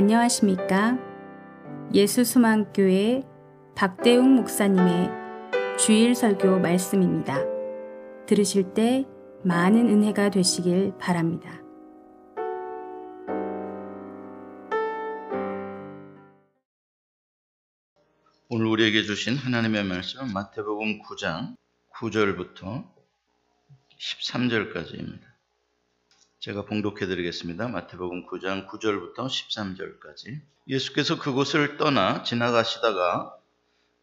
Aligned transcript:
안녕하십니까? 0.00 0.98
예수수망교회 1.92 3.22
박대웅 3.76 4.34
목사님의 4.34 5.10
주일 5.78 6.14
설교 6.14 6.58
말씀입니다. 6.58 7.36
들으실 8.24 8.72
때 8.72 9.04
많은 9.44 9.90
은혜가 9.90 10.30
되시길 10.30 10.94
바랍니다. 10.98 11.60
오늘 18.48 18.68
우리에게 18.68 19.02
주신 19.02 19.36
하나님의 19.36 19.84
말씀은 19.84 20.32
마태복음 20.32 21.02
9장 21.02 21.56
9절부터 21.96 22.88
13절까지입니다. 23.98 25.29
제가 26.40 26.64
봉독해 26.64 27.04
드리겠습니다. 27.04 27.68
마태복음 27.68 28.26
9장 28.26 28.66
9절부터 28.66 29.26
13절까지. 29.26 30.40
예수께서 30.68 31.18
그곳을 31.18 31.76
떠나 31.76 32.22
지나가시다가 32.22 33.36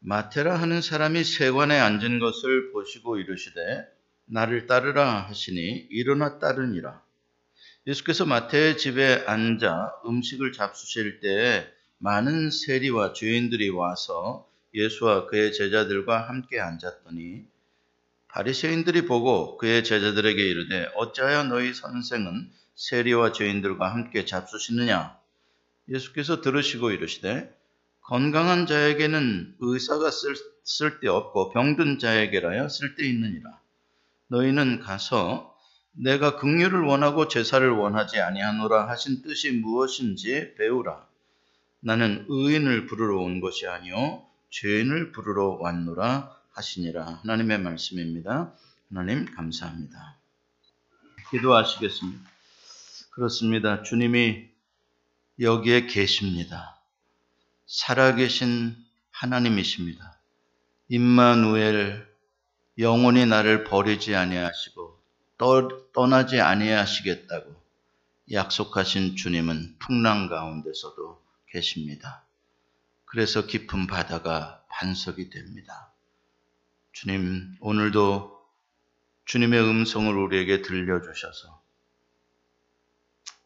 마테라 0.02 0.56
하는 0.56 0.84
사람이 0.84 1.24
세관에 1.24 1.80
앉은 1.80 2.20
것을 2.20 2.72
보시고 2.74 3.18
이르시되 3.18 3.88
나를 4.26 4.68
따르라 4.68 5.22
하시니 5.28 5.88
일어나 5.90 6.38
따르니라. 6.38 7.02
예수께서 7.88 8.28
마태의 8.28 8.78
집에 8.78 9.24
앉아 9.26 9.94
음식을 10.06 10.52
잡수실 10.52 11.22
때에 11.22 11.66
많은 11.98 12.52
세리와 12.52 13.14
죄인들이 13.14 13.70
와서 13.70 14.48
예수와 14.76 15.26
그의 15.26 15.54
제자들과 15.54 16.30
함께 16.30 16.60
앉았더니 16.60 17.48
바리새인들이 18.38 19.08
보고 19.08 19.58
그의 19.58 19.84
제자들에게 19.84 20.40
이르되 20.40 20.92
어찌하여 20.96 21.46
너희 21.46 21.74
선생은 21.74 22.52
세리와 22.76 23.32
죄인들과 23.32 23.92
함께 23.92 24.26
잡수시느냐? 24.26 25.18
예수께서 25.90 26.40
들으시고 26.42 26.92
이르시되 26.92 27.52
건강한 28.02 28.68
자에게는 28.68 29.56
의사가 29.60 30.12
쓸, 30.12 30.36
쓸데없고 30.64 31.50
병든 31.50 31.98
자에게라야 31.98 32.70
쓸데있느니라. 32.70 33.60
너희는 34.28 34.82
가서 34.82 35.56
내가 35.94 36.36
긍휼을 36.36 36.84
원하고 36.84 37.28
제사를 37.28 37.68
원하지 37.68 38.20
아니하노라 38.20 38.88
하신 38.88 39.24
뜻이 39.24 39.52
무엇인지 39.52 40.54
배우라. 40.60 41.08
나는 41.80 42.28
의인을 42.30 42.86
부르러 42.86 43.18
온 43.18 43.42
것이 43.42 43.66
아니요 43.66 44.24
죄인을 44.52 45.12
부르러 45.12 45.58
왔노라 45.60 46.37
하시니라. 46.58 47.22
하나님의 47.22 47.60
말씀입니다. 47.60 48.52
하나님 48.90 49.26
감사합니다. 49.26 50.18
기도하시겠습니다. 51.30 52.30
그렇습니다. 53.12 53.84
주님이 53.84 54.48
여기에 55.40 55.86
계십니다. 55.86 56.80
살아계신 57.68 58.76
하나님이십니다. 59.12 60.18
임마누엘 60.90 62.08
영원히 62.80 63.26
나를 63.26 63.64
버리지 63.64 64.16
아니하시고 64.16 65.00
떠나지 65.94 66.42
아니하시겠다고 66.42 67.56
약속하신 68.32 69.16
주님은 69.16 69.76
풍랑 69.80 70.28
가운데서도 70.28 71.22
계십니다. 71.50 72.24
그래서 73.06 73.46
깊은 73.46 73.88
바다가 73.88 74.64
반석이 74.70 75.30
됩니다. 75.30 75.92
주님, 77.00 77.56
오늘도 77.60 78.44
주님의 79.26 79.62
음성을 79.62 80.12
우리에게 80.18 80.64
들려주셔서 80.64 81.62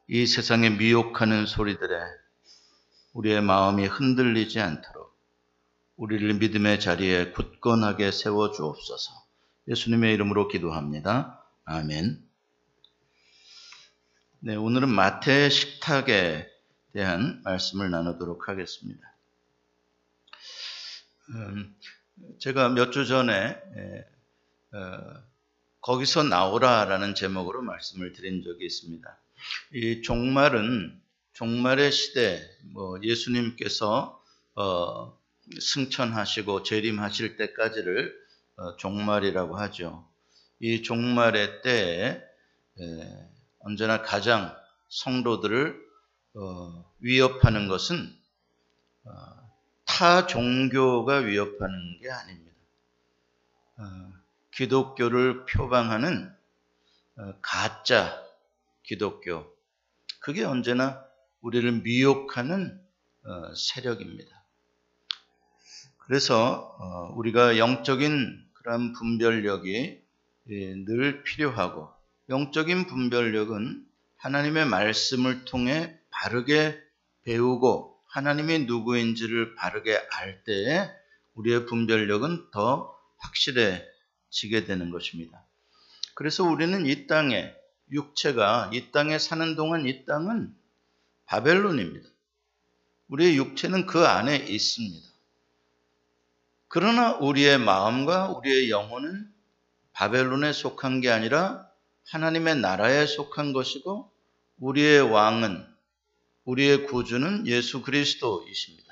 이 0.07 0.25
세상에 0.25 0.69
미혹하는 0.69 1.45
소리들에 1.45 1.99
우리의 3.11 3.41
마음이 3.41 3.87
흔들리지 3.87 4.61
않도록 4.61 5.13
우리를 5.97 6.33
믿음의 6.35 6.79
자리에 6.79 7.31
굳건하게 7.31 8.11
세워 8.11 8.51
주옵소서. 8.53 9.11
예수님의 9.67 10.13
이름으로 10.13 10.47
기도합니다. 10.47 11.45
아멘. 11.65 12.25
네, 14.39 14.55
오늘은 14.55 14.87
마태 14.87 15.49
식탁에 15.49 16.49
대한 16.93 17.41
말씀을 17.43 17.91
나누도록 17.91 18.47
하겠습니다. 18.47 19.13
음, 21.31 21.75
제가 22.39 22.69
몇 22.69 22.91
주 22.91 23.05
전에 23.05 23.57
어, 24.73 25.23
거기서 25.81 26.23
나오라라는 26.23 27.15
제목으로 27.15 27.61
말씀을 27.61 28.13
드린 28.13 28.43
적이 28.43 28.65
있습니다. 28.65 29.17
이 29.73 30.01
종말은 30.01 31.01
종말의 31.33 31.91
시대, 31.91 32.41
뭐 32.73 32.99
예수님께서 33.01 34.21
어, 34.55 35.17
승천하시고 35.59 36.63
재림하실 36.63 37.37
때까지를 37.37 38.13
어, 38.57 38.75
종말이라고 38.77 39.57
하죠. 39.57 40.07
이 40.59 40.83
종말의 40.83 41.61
때에 41.63 42.21
에, 42.79 43.29
언제나 43.59 44.01
가장 44.03 44.55
성도들을 44.89 45.75
어, 46.35 46.93
위협하는 46.99 47.67
것은 47.67 48.13
어, 49.05 49.11
타 49.91 50.25
종교가 50.25 51.17
위협하는 51.17 51.99
게 51.99 52.09
아닙니다. 52.09 52.55
어, 53.77 54.13
기독교를 54.51 55.45
표방하는 55.45 56.31
어, 57.17 57.33
가짜 57.41 58.23
기독교, 58.83 59.45
그게 60.21 60.45
언제나 60.45 61.03
우리를 61.41 61.69
미혹하는 61.83 62.81
어, 63.25 63.53
세력입니다. 63.53 64.43
그래서 65.97 66.73
어, 66.79 67.13
우리가 67.17 67.57
영적인 67.57 68.49
그런 68.53 68.93
분별력이 68.93 70.01
예, 70.51 70.75
늘 70.85 71.23
필요하고 71.23 71.89
영적인 72.29 72.87
분별력은 72.87 73.85
하나님의 74.17 74.67
말씀을 74.67 75.43
통해 75.43 75.99
바르게 76.11 76.81
배우고 77.23 77.90
하나님이 78.11 78.65
누구인지를 78.65 79.55
바르게 79.55 79.97
알 80.11 80.43
때에 80.43 80.89
우리의 81.33 81.65
분별력은 81.65 82.51
더 82.51 82.93
확실해지게 83.17 84.65
되는 84.65 84.91
것입니다. 84.91 85.41
그래서 86.13 86.43
우리는 86.43 86.85
이 86.85 87.07
땅에 87.07 87.53
육체가 87.89 88.71
이 88.73 88.91
땅에 88.91 89.17
사는 89.17 89.55
동안 89.55 89.87
이 89.87 90.05
땅은 90.05 90.53
바벨론입니다. 91.25 92.09
우리의 93.07 93.37
육체는 93.37 93.85
그 93.85 94.05
안에 94.05 94.35
있습니다. 94.35 95.07
그러나 96.67 97.15
우리의 97.15 97.59
마음과 97.59 98.31
우리의 98.31 98.69
영혼은 98.69 99.31
바벨론에 99.93 100.51
속한 100.51 100.99
게 100.99 101.09
아니라 101.09 101.65
하나님의 102.07 102.57
나라에 102.57 103.05
속한 103.05 103.53
것이고 103.53 104.11
우리의 104.59 105.01
왕은 105.01 105.70
우리의 106.45 106.85
구주는 106.85 107.47
예수 107.47 107.81
그리스도이십니다. 107.81 108.91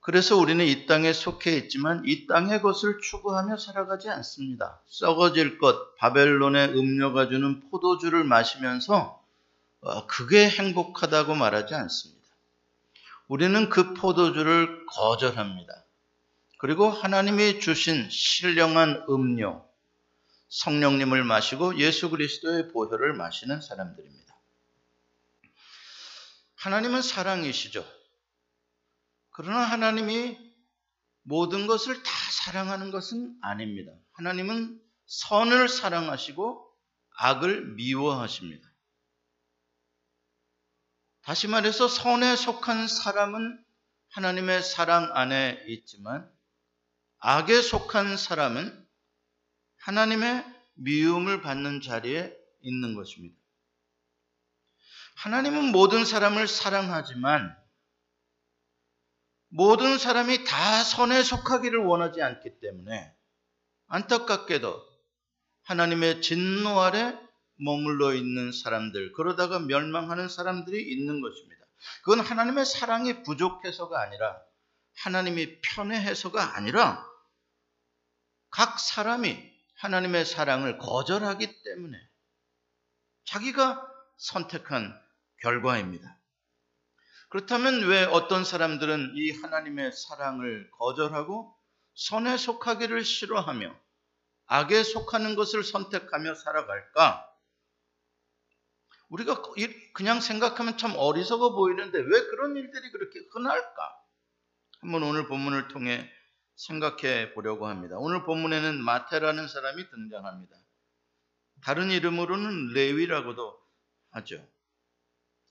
그래서 0.00 0.36
우리는 0.36 0.64
이 0.64 0.86
땅에 0.86 1.12
속해 1.12 1.56
있지만 1.58 2.02
이 2.06 2.26
땅의 2.26 2.62
것을 2.62 3.00
추구하며 3.02 3.58
살아가지 3.58 4.08
않습니다. 4.08 4.82
썩어질 4.86 5.58
것, 5.58 5.94
바벨론의 5.96 6.70
음료가 6.70 7.28
주는 7.28 7.60
포도주를 7.70 8.24
마시면서 8.24 9.22
어, 9.82 10.06
그게 10.06 10.48
행복하다고 10.48 11.34
말하지 11.34 11.74
않습니다. 11.74 12.20
우리는 13.28 13.68
그 13.68 13.94
포도주를 13.94 14.86
거절합니다. 14.86 15.84
그리고 16.58 16.90
하나님이 16.90 17.60
주신 17.60 18.08
신령한 18.10 19.04
음료, 19.08 19.64
성령님을 20.48 21.24
마시고 21.24 21.78
예수 21.78 22.10
그리스도의 22.10 22.68
보혈을 22.68 23.14
마시는 23.14 23.60
사람들입니다. 23.60 24.29
하나님은 26.60 27.00
사랑이시죠. 27.00 27.86
그러나 29.30 29.60
하나님이 29.60 30.38
모든 31.22 31.66
것을 31.66 32.02
다 32.02 32.10
사랑하는 32.32 32.90
것은 32.90 33.38
아닙니다. 33.40 33.92
하나님은 34.12 34.78
선을 35.06 35.70
사랑하시고 35.70 36.70
악을 37.16 37.74
미워하십니다. 37.76 38.68
다시 41.22 41.48
말해서 41.48 41.88
선에 41.88 42.36
속한 42.36 42.88
사람은 42.88 43.64
하나님의 44.10 44.62
사랑 44.62 45.16
안에 45.16 45.64
있지만 45.68 46.30
악에 47.20 47.62
속한 47.62 48.18
사람은 48.18 48.86
하나님의 49.78 50.44
미움을 50.74 51.40
받는 51.40 51.80
자리에 51.80 52.36
있는 52.60 52.94
것입니다. 52.94 53.39
하나님은 55.20 55.70
모든 55.70 56.06
사람을 56.06 56.48
사랑하지만 56.48 57.54
모든 59.48 59.98
사람이 59.98 60.44
다 60.44 60.82
선에 60.82 61.22
속하기를 61.22 61.78
원하지 61.78 62.22
않기 62.22 62.58
때문에 62.60 63.14
안타깝게도 63.88 64.82
하나님의 65.64 66.22
진노 66.22 66.80
아래 66.80 67.18
머물러 67.56 68.14
있는 68.14 68.50
사람들, 68.50 69.12
그러다가 69.12 69.58
멸망하는 69.58 70.30
사람들이 70.30 70.90
있는 70.90 71.20
것입니다. 71.20 71.66
그건 72.02 72.20
하나님의 72.20 72.64
사랑이 72.64 73.22
부족해서가 73.22 74.00
아니라 74.00 74.40
하나님이 75.00 75.60
편애해서가 75.60 76.56
아니라 76.56 77.06
각 78.48 78.80
사람이 78.80 79.50
하나님의 79.76 80.24
사랑을 80.24 80.78
거절하기 80.78 81.62
때문에 81.62 81.98
자기가 83.24 83.86
선택한 84.16 85.09
결과입니다. 85.40 86.18
그렇다면 87.28 87.86
왜 87.86 88.04
어떤 88.04 88.44
사람들은 88.44 89.12
이 89.14 89.30
하나님의 89.30 89.92
사랑을 89.92 90.70
거절하고 90.72 91.56
선에 91.94 92.36
속하기를 92.36 93.04
싫어하며 93.04 93.78
악에 94.46 94.82
속하는 94.82 95.36
것을 95.36 95.62
선택하며 95.62 96.34
살아갈까? 96.34 97.26
우리가 99.10 99.42
그냥 99.92 100.20
생각하면 100.20 100.76
참 100.76 100.94
어리석어 100.96 101.54
보이는데 101.54 101.98
왜 101.98 102.26
그런 102.26 102.56
일들이 102.56 102.90
그렇게 102.90 103.20
흔할까? 103.32 103.96
한번 104.80 105.02
오늘 105.02 105.26
본문을 105.26 105.68
통해 105.68 106.10
생각해 106.56 107.32
보려고 107.34 107.66
합니다. 107.66 107.96
오늘 107.98 108.24
본문에는 108.24 108.82
마태라는 108.82 109.48
사람이 109.48 109.88
등장합니다. 109.88 110.56
다른 111.62 111.90
이름으로는 111.90 112.72
레위라고도 112.72 113.60
하죠. 114.10 114.46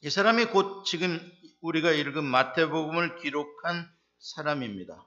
이 0.01 0.09
사람이 0.09 0.45
곧 0.45 0.85
지금 0.85 1.19
우리가 1.59 1.91
읽은 1.91 2.23
마태복음을 2.23 3.17
기록한 3.17 3.85
사람입니다. 4.17 5.05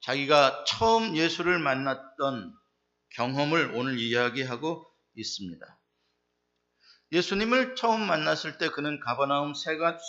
자기가 0.00 0.64
처음 0.66 1.14
예수를 1.14 1.58
만났던 1.58 2.54
경험을 3.10 3.72
오늘 3.74 3.98
이야기하고 3.98 4.86
있습니다. 5.16 5.80
예수님을 7.12 7.76
처음 7.76 8.00
만났을 8.00 8.56
때 8.56 8.70
그는 8.70 8.98
가버나움 9.00 9.52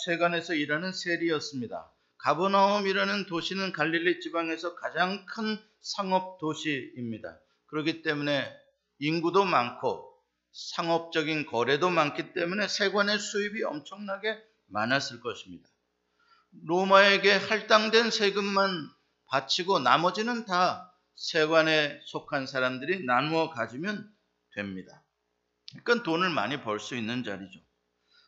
세간에서 0.06 0.54
일하는 0.54 0.94
세리였습니다. 0.94 1.92
가버나움이라는 2.16 3.26
도시는 3.26 3.72
갈릴리 3.72 4.20
지방에서 4.20 4.74
가장 4.76 5.26
큰 5.26 5.58
상업 5.82 6.38
도시입니다. 6.38 7.38
그렇기 7.66 8.00
때문에 8.00 8.50
인구도 9.00 9.44
많고 9.44 10.13
상업적인 10.54 11.46
거래도 11.46 11.90
많기 11.90 12.32
때문에 12.32 12.68
세관의 12.68 13.18
수입이 13.18 13.64
엄청나게 13.64 14.40
많았을 14.66 15.20
것입니다. 15.20 15.68
로마에게 16.66 17.32
할당된 17.32 18.10
세금만 18.10 18.88
바치고 19.26 19.80
나머지는 19.80 20.46
다 20.46 20.94
세관에 21.16 22.00
속한 22.06 22.46
사람들이 22.46 23.04
나누어 23.04 23.50
가지면 23.50 24.08
됩니다. 24.54 25.02
그러니까 25.70 26.04
돈을 26.04 26.30
많이 26.30 26.62
벌 26.62 26.78
수 26.78 26.94
있는 26.94 27.24
자리죠. 27.24 27.58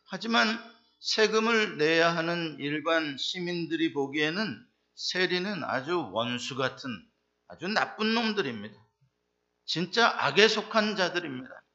하지만 0.08 0.58
세금을 0.98 1.78
내야 1.78 2.16
하는 2.16 2.56
일반 2.58 3.16
시민들이 3.18 3.92
보기에는 3.92 4.66
세리는 4.96 5.62
아주 5.62 6.10
원수 6.12 6.56
같은 6.56 6.90
아주 7.46 7.68
나쁜 7.68 8.14
놈들입니다. 8.14 8.74
진짜 9.64 10.08
악에 10.24 10.48
속한 10.48 10.96
자들입니다. 10.96 11.65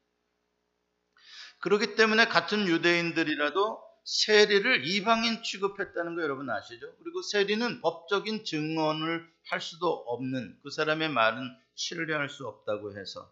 그렇기 1.62 1.96
때문에 1.96 2.28
같은 2.28 2.68
유대인들이라도 2.68 3.92
세리를 4.04 4.88
이방인 4.88 5.44
취급했다는 5.44 6.16
거 6.16 6.24
여러분 6.24 6.50
아시죠? 6.50 6.96
그리고 6.98 7.22
세리는 7.22 7.82
법적인 7.82 8.46
증언을 8.46 9.32
할 9.50 9.62
수도 9.62 9.90
없는 10.08 10.60
그 10.64 10.72
사람의 10.72 11.10
말은 11.10 11.56
신뢰할 11.76 12.30
수 12.30 12.48
없다고 12.48 12.98
해서 12.98 13.32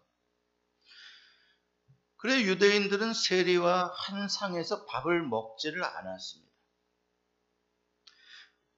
그래 2.16 2.42
유대인들은 2.42 3.14
세리와 3.14 3.94
한 3.96 4.28
상에서 4.28 4.84
밥을 4.84 5.22
먹지를 5.22 5.82
않았습니다. 5.82 6.50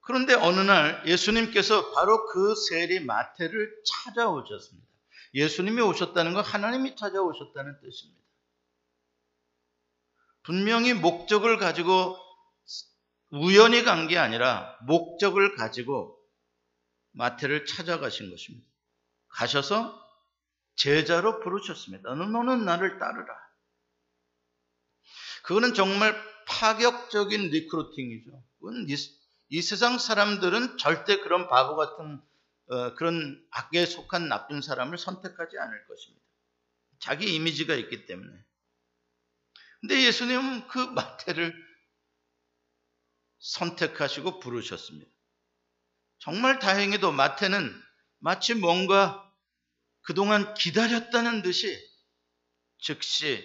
그런데 0.01 0.35
어느 0.35 0.61
날 0.61 1.03
예수님께서 1.07 1.93
바로 1.93 2.27
그 2.27 2.55
세리 2.55 3.01
마태를 3.01 3.83
찾아오셨습니다. 3.85 4.89
예수님이 5.35 5.81
오셨다는 5.83 6.35
건 6.35 6.45
하나님이 6.45 6.97
찾아오셨다는 6.97 7.81
뜻입니다. 7.81 8.22
분명히 10.43 10.94
목적을 10.94 11.59
가지고 11.59 12.17
우연히 13.31 13.83
간 13.83 14.09
게 14.09 14.19
아니라 14.19 14.77
목적을 14.83 15.55
가지고 15.56 16.19
마태를 17.12 17.67
찾아가신 17.67 18.31
것입니다. 18.31 18.67
가셔서 19.29 19.99
제자로 20.77 21.41
부르셨습니다. 21.41 22.15
너는 22.15 22.65
나를 22.65 22.99
따르라. 22.99 23.35
그거는 25.44 25.75
정말 25.75 26.15
파격적인 26.47 27.50
recruiting이죠. 27.50 28.31
이, 28.89 28.97
이, 29.49 29.62
세상 29.62 29.99
사람들은 29.99 30.79
절대 30.79 31.19
그런 31.19 31.49
바보 31.49 31.77
같은 31.77 32.21
어, 32.69 32.94
그런 32.94 33.44
악에 33.50 33.87
속한 33.87 34.29
나쁜 34.29 34.62
사람을 34.62 34.97
선택하지 34.99 35.59
않을 35.59 35.87
것입니다. 35.87 36.25
자기 37.00 37.35
이미지가 37.35 37.75
있기 37.75 38.06
때문에. 38.06 38.31
근데 39.82 40.00
예수님은 40.05 40.69
그 40.69 40.79
마태를 40.79 41.55
선택하시고 43.40 44.38
부르셨습니다. 44.38 45.11
정말 46.20 46.61
다행히도 46.61 47.11
마태는 47.11 47.82
마치 48.20 48.55
뭔가 48.55 49.29
그동안 50.02 50.55
기다렸다는 50.55 51.43
듯이 51.43 51.76
즉시 52.79 53.44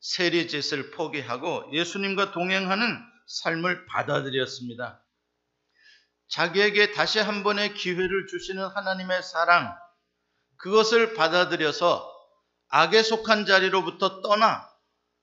세리짓을 0.00 0.92
포기하고 0.92 1.68
예수님과 1.74 2.32
동행하는 2.32 2.98
삶을 3.26 3.84
받아들였습니다. 3.84 5.04
자기에게 6.28 6.92
다시 6.92 7.18
한 7.18 7.42
번의 7.42 7.74
기회를 7.74 8.26
주시는 8.26 8.68
하나님의 8.68 9.22
사랑, 9.22 9.76
그것을 10.56 11.12
받아들여서 11.12 12.10
악에 12.68 13.02
속한 13.02 13.44
자리로부터 13.44 14.22
떠나 14.22 14.69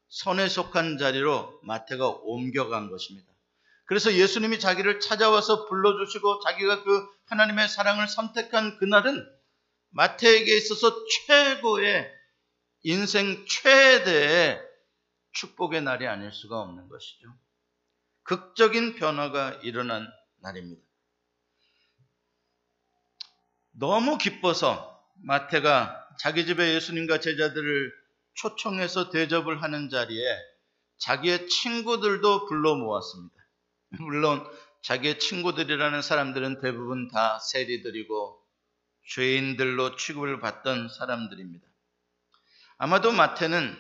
선에 0.10 0.48
속한 0.48 0.98
자리로 0.98 1.60
마태가 1.64 2.08
옮겨간 2.08 2.90
것입니다. 2.90 3.28
그래서 3.86 4.14
예수님이 4.14 4.60
자기를 4.60 5.00
찾아와서 5.00 5.68
불러주시고 5.68 6.42
자기가 6.42 6.84
그 6.84 7.08
하나님의 7.28 7.70
사랑을 7.70 8.08
선택한 8.08 8.78
그날은 8.78 9.26
마태에게 9.90 10.58
있어서 10.58 10.94
최고의 11.28 12.12
인생 12.84 13.46
최대의 13.48 14.62
축복의 15.32 15.82
날이 15.82 16.08
아닐 16.08 16.32
수가 16.32 16.60
없는 16.60 16.90
것이죠. 16.90 17.34
극적인 18.24 18.96
변화가 18.96 19.60
일어난 19.64 20.06
날입니다. 20.42 20.82
너무 23.72 24.18
기뻐서 24.18 25.02
마태가 25.24 26.08
자기 26.20 26.46
집에 26.46 26.74
예수님과 26.76 27.20
제자들을 27.20 28.07
초청해서 28.38 29.10
대접을 29.10 29.62
하는 29.62 29.90
자리에 29.90 30.24
자기의 31.00 31.48
친구들도 31.50 32.46
불러 32.48 32.76
모았습니다. 32.76 33.36
물론 34.00 34.44
자기의 34.84 35.20
친구들이라는 35.20 36.02
사람들은 36.02 36.62
대부분 36.62 37.08
다 37.10 37.40
세리들이고 37.40 38.40
죄인들로 39.10 39.96
취급을 39.96 40.40
받던 40.40 40.90
사람들입니다. 40.90 41.66
아마도 42.78 43.12
마태는 43.12 43.76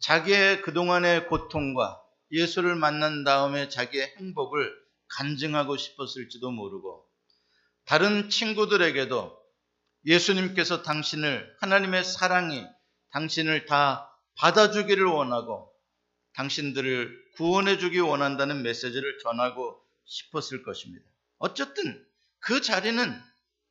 자기의 0.00 0.62
그동안의 0.62 1.26
고통과 1.26 2.00
예수를 2.32 2.74
만난 2.74 3.24
다음에 3.24 3.68
자기의 3.68 4.14
행복을 4.18 4.72
간증하고 5.08 5.76
싶었을지도 5.76 6.50
모르고 6.50 7.06
다른 7.84 8.28
친구들에게도 8.28 9.38
예수님께서 10.04 10.82
당신을 10.82 11.56
하나님의 11.60 12.04
사랑이 12.04 12.64
당신을 13.10 13.66
다 13.66 14.12
받아주기를 14.36 15.04
원하고 15.04 15.72
당신들을 16.34 17.32
구원해주기 17.36 17.98
원한다는 18.00 18.62
메시지를 18.62 19.18
전하고 19.22 19.82
싶었을 20.04 20.62
것입니다. 20.62 21.04
어쨌든 21.38 22.06
그 22.40 22.60
자리는 22.60 23.20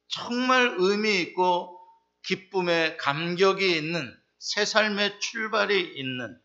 정말 0.10 0.76
의미 0.78 1.22
있고 1.22 1.80
기쁨에 2.26 2.98
감격이 2.98 3.78
있는 3.78 4.14
새 4.40 4.66
삶의 4.66 5.20
출발이 5.20 5.94
있는 5.96 6.40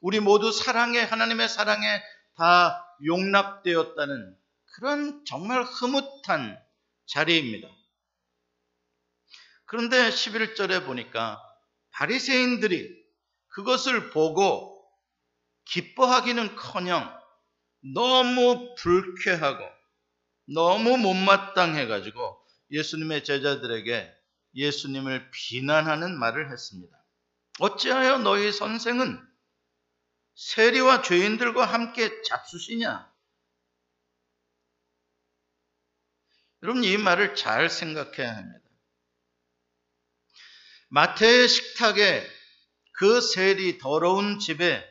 우리 0.00 0.20
모두 0.20 0.52
사랑에 0.52 1.00
하나님의 1.00 1.48
사랑에 1.48 2.02
다 2.36 2.82
용납되었다는 3.04 4.36
그런 4.74 5.24
정말 5.24 5.62
흐뭇한 5.62 6.58
자리입니다. 7.06 7.68
그런데 9.64 10.10
11절에 10.10 10.84
보니까 10.86 11.42
바리새인들이 11.96 12.94
그것을 13.48 14.10
보고 14.10 14.76
기뻐하기는커녕 15.64 17.16
너무 17.94 18.74
불쾌하고 18.76 19.64
너무 20.54 20.98
못마땅해 20.98 21.86
가지고 21.86 22.38
예수님의 22.70 23.24
제자들에게 23.24 24.14
예수님을 24.54 25.30
비난하는 25.30 26.18
말을 26.18 26.50
했습니다. 26.52 26.96
어찌하여 27.60 28.18
너희 28.18 28.52
선생은 28.52 29.18
세리와 30.34 31.00
죄인들과 31.00 31.64
함께 31.64 32.10
잡수시냐? 32.22 33.10
여러분 36.62 36.84
이 36.84 36.96
말을 36.98 37.34
잘 37.34 37.70
생각해야 37.70 38.36
합니다. 38.36 38.65
마태의 40.88 41.48
식탁에 41.48 42.26
그 42.92 43.20
세리 43.20 43.78
더러운 43.78 44.38
집에 44.38 44.84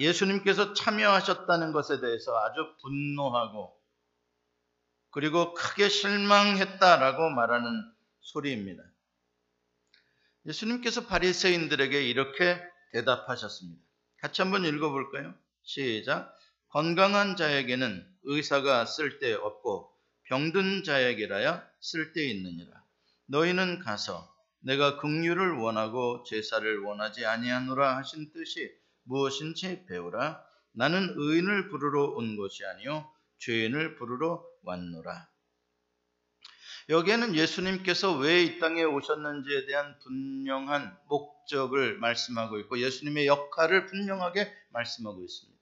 예수님께서 0.00 0.74
참여하셨다는 0.74 1.72
것에 1.72 2.00
대해서 2.00 2.36
아주 2.44 2.74
분노하고 2.82 3.78
그리고 5.10 5.54
크게 5.54 5.88
실망했다라고 5.88 7.30
말하는 7.30 7.70
소리입니다. 8.20 8.82
예수님께서 10.46 11.06
바리새인들에게 11.06 12.02
이렇게 12.08 12.60
대답하셨습니다. 12.92 13.82
같이 14.20 14.42
한번 14.42 14.64
읽어볼까요? 14.64 15.34
시작. 15.62 16.34
건강한 16.68 17.36
자에게는 17.36 18.06
의사가 18.24 18.84
쓸데없고 18.84 19.90
병든 20.24 20.84
자에게라야 20.84 21.66
쓸데있느니라. 21.80 22.84
너희는 23.26 23.80
가서 23.80 24.37
내가 24.60 24.98
긍휼을 24.98 25.58
원하고 25.58 26.24
제사를 26.24 26.80
원하지 26.80 27.24
아니하노라 27.26 27.96
하신 27.98 28.32
뜻이 28.32 28.70
무엇인지 29.04 29.86
배우라. 29.86 30.42
나는 30.72 31.14
의인을 31.16 31.68
부르러 31.68 32.04
온 32.10 32.36
것이 32.36 32.64
아니요 32.64 33.10
죄인을 33.38 33.96
부르러 33.96 34.44
왔노라. 34.62 35.28
여기에는 36.88 37.34
예수님께서 37.34 38.16
왜 38.16 38.44
이 38.44 38.58
땅에 38.58 38.82
오셨는지에 38.82 39.66
대한 39.66 39.98
분명한 40.00 40.98
목적을 41.08 41.98
말씀하고 41.98 42.58
있고 42.60 42.78
예수님의 42.78 43.26
역할을 43.26 43.86
분명하게 43.86 44.50
말씀하고 44.70 45.22
있습니다. 45.22 45.58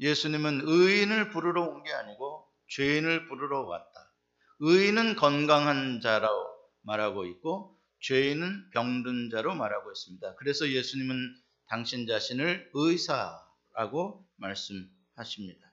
예수님은 0.00 0.62
의인을 0.64 1.30
부르러 1.30 1.62
온 1.64 1.82
게 1.82 1.92
아니고 1.92 2.48
죄인을 2.68 3.28
부르러 3.28 3.62
왔다. 3.62 4.12
의인은 4.60 5.16
건강한 5.16 6.00
자라고 6.00 6.46
말하고 6.82 7.26
있고 7.26 7.78
죄인은 8.02 8.70
병든 8.70 9.30
자로 9.30 9.54
말하고 9.54 9.90
있습니다. 9.92 10.34
그래서 10.36 10.68
예수님은 10.68 11.40
당신 11.68 12.06
자신을 12.06 12.70
의사라고 12.74 14.28
말씀하십니다. 14.36 15.72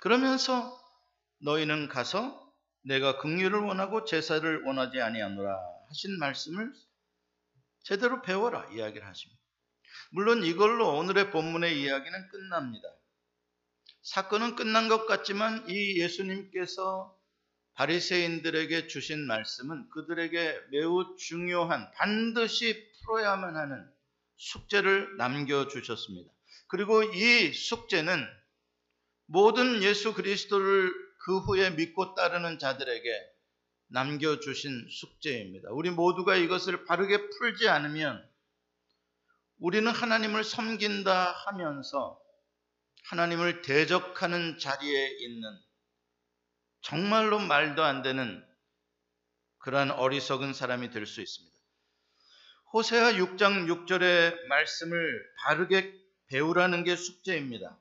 그러면서 0.00 0.78
너희는 1.40 1.88
가서 1.88 2.48
내가 2.82 3.18
긍휼을 3.18 3.58
원하고 3.60 4.04
제사를 4.04 4.62
원하지 4.62 5.00
아니하노라 5.00 5.58
하신 5.88 6.18
말씀을 6.18 6.72
제대로 7.82 8.22
배워라 8.22 8.70
이야기를 8.72 9.06
하십니다. 9.06 9.42
물론 10.10 10.44
이걸로 10.44 10.96
오늘의 10.96 11.30
본문의 11.32 11.82
이야기는 11.82 12.28
끝납니다. 12.28 12.88
사건은 14.02 14.54
끝난 14.54 14.88
것 14.88 15.06
같지만 15.06 15.68
이 15.68 16.00
예수님께서 16.00 17.17
바리새인들에게 17.78 18.88
주신 18.88 19.24
말씀은 19.28 19.88
그들에게 19.90 20.62
매우 20.72 21.14
중요한 21.16 21.88
반드시 21.92 22.92
풀어야만 23.04 23.56
하는 23.56 23.88
숙제를 24.36 25.16
남겨 25.16 25.68
주셨습니다. 25.68 26.28
그리고 26.66 27.04
이 27.04 27.52
숙제는 27.52 28.26
모든 29.26 29.84
예수 29.84 30.12
그리스도를 30.12 30.92
그 31.20 31.38
후에 31.38 31.70
믿고 31.70 32.16
따르는 32.16 32.58
자들에게 32.58 33.08
남겨 33.90 34.40
주신 34.40 34.88
숙제입니다. 34.90 35.68
우리 35.70 35.90
모두가 35.90 36.34
이것을 36.34 36.84
바르게 36.84 37.30
풀지 37.30 37.68
않으면 37.68 38.28
우리는 39.60 39.88
하나님을 39.88 40.42
섬긴다 40.42 41.32
하면서 41.46 42.20
하나님을 43.04 43.62
대적하는 43.62 44.58
자리에 44.58 45.16
있는 45.20 45.67
정말로 46.82 47.38
말도 47.38 47.82
안 47.84 48.02
되는 48.02 48.44
그러한 49.58 49.90
어리석은 49.90 50.52
사람이 50.54 50.90
될 50.90 51.06
수 51.06 51.20
있습니다. 51.20 51.56
호세아 52.72 53.12
6장 53.12 53.66
6절의 53.66 54.46
말씀을 54.46 55.26
바르게 55.42 55.94
배우라는 56.28 56.84
게 56.84 56.96
숙제입니다. 56.96 57.78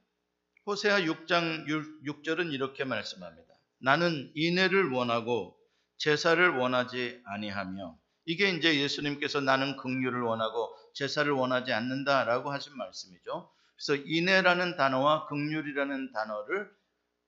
호세아 0.66 1.02
6장 1.02 1.66
6절은 2.06 2.54
이렇게 2.54 2.84
말씀합니다. 2.86 3.54
나는 3.80 4.32
인애를 4.36 4.92
원하고 4.92 5.58
제사를 5.98 6.50
원하지 6.58 7.22
아니하며 7.26 7.98
이게 8.26 8.50
이제 8.50 8.80
예수님께서 8.80 9.42
나는 9.42 9.78
긍휼을 9.78 10.22
원하고 10.22 10.76
제사를 10.94 11.32
원하지 11.32 11.74
않는다라고 11.74 12.52
하신 12.52 12.76
말씀이죠. 12.78 13.52
그래서 13.76 14.04
인애라는 14.06 14.78
단어와 14.78 15.28
긍휼이라는 15.28 16.12
단어를 16.14 16.72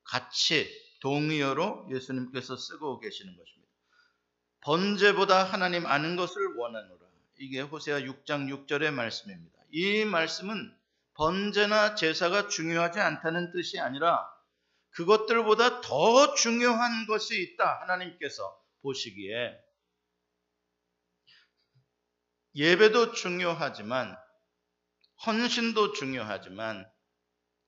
같이 0.03 0.67
동의어로 0.99 1.87
예수님께서 1.91 2.57
쓰고 2.57 2.99
계시는 2.99 3.35
것입니다. 3.35 3.71
번제보다 4.61 5.43
하나님 5.43 5.85
아는 5.85 6.15
것을 6.15 6.55
원하노라. 6.55 6.99
이게 7.39 7.61
호세아 7.61 8.01
6장 8.01 8.67
6절의 8.67 8.91
말씀입니다. 8.91 9.59
이 9.71 10.03
말씀은 10.03 10.75
번제나 11.13 11.95
제사가 11.95 12.49
중요하지 12.49 12.99
않다는 12.99 13.51
뜻이 13.51 13.79
아니라 13.79 14.29
그것들보다 14.91 15.81
더 15.81 16.33
중요한 16.35 17.07
것이 17.07 17.41
있다. 17.41 17.81
하나님께서 17.81 18.61
보시기에 18.81 19.57
예배도 22.55 23.13
중요하지만 23.13 24.17
헌신도 25.25 25.93
중요하지만 25.93 26.89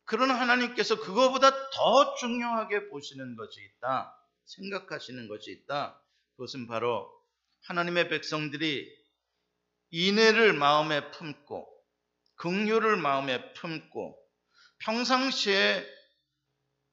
그러나 0.05 0.39
하나님께서 0.39 0.99
그거보다 0.99 1.51
더 1.51 2.15
중요하게 2.15 2.89
보시는 2.89 3.35
것이 3.35 3.61
있다. 3.61 4.17
생각하시는 4.45 5.27
것이 5.27 5.51
있다. 5.51 6.01
그것은 6.35 6.67
바로 6.67 7.09
하나님의 7.63 8.09
백성들이 8.09 8.87
인애를 9.91 10.53
마음에 10.53 11.11
품고 11.11 11.67
긍휼을 12.37 12.97
마음에 12.97 13.53
품고 13.53 14.17
평상시에 14.79 15.85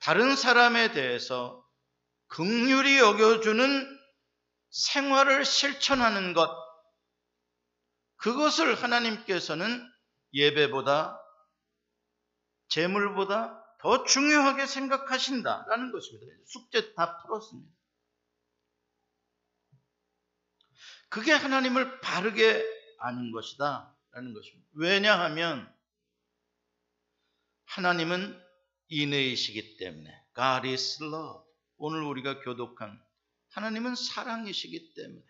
다른 0.01 0.37
사람에 0.37 0.93
대해서 0.93 1.65
긍휼히 2.29 2.99
여겨주는 2.99 3.99
생활을 4.71 5.45
실천하는 5.45 6.35
것 6.35 6.51
그것을 8.17 8.75
하나님께서는 8.75 9.83
예배보다 10.35 11.19
재물보다 12.69 13.65
더 13.81 14.05
중요하게 14.05 14.67
생각하신다라는 14.67 15.93
것입니다. 15.93 16.27
숙제 16.47 16.95
다 16.95 17.23
풀었습니다. 17.23 17.73
그게 21.09 21.33
하나님을 21.33 22.01
바르게 22.01 22.65
아는 22.99 23.33
것이다. 23.33 23.95
라는 24.11 24.35
것입니다. 24.35 24.69
왜냐하면 24.73 25.73
하나님은 27.67 28.39
인애이시기 28.89 29.77
때문에 29.77 30.11
God 30.35 30.69
is 30.69 31.03
love. 31.03 31.47
오늘 31.77 32.03
우리가 32.03 32.41
교독한 32.41 33.01
하나님은 33.51 33.95
사랑이시기 33.95 34.95
때문에 34.95 35.23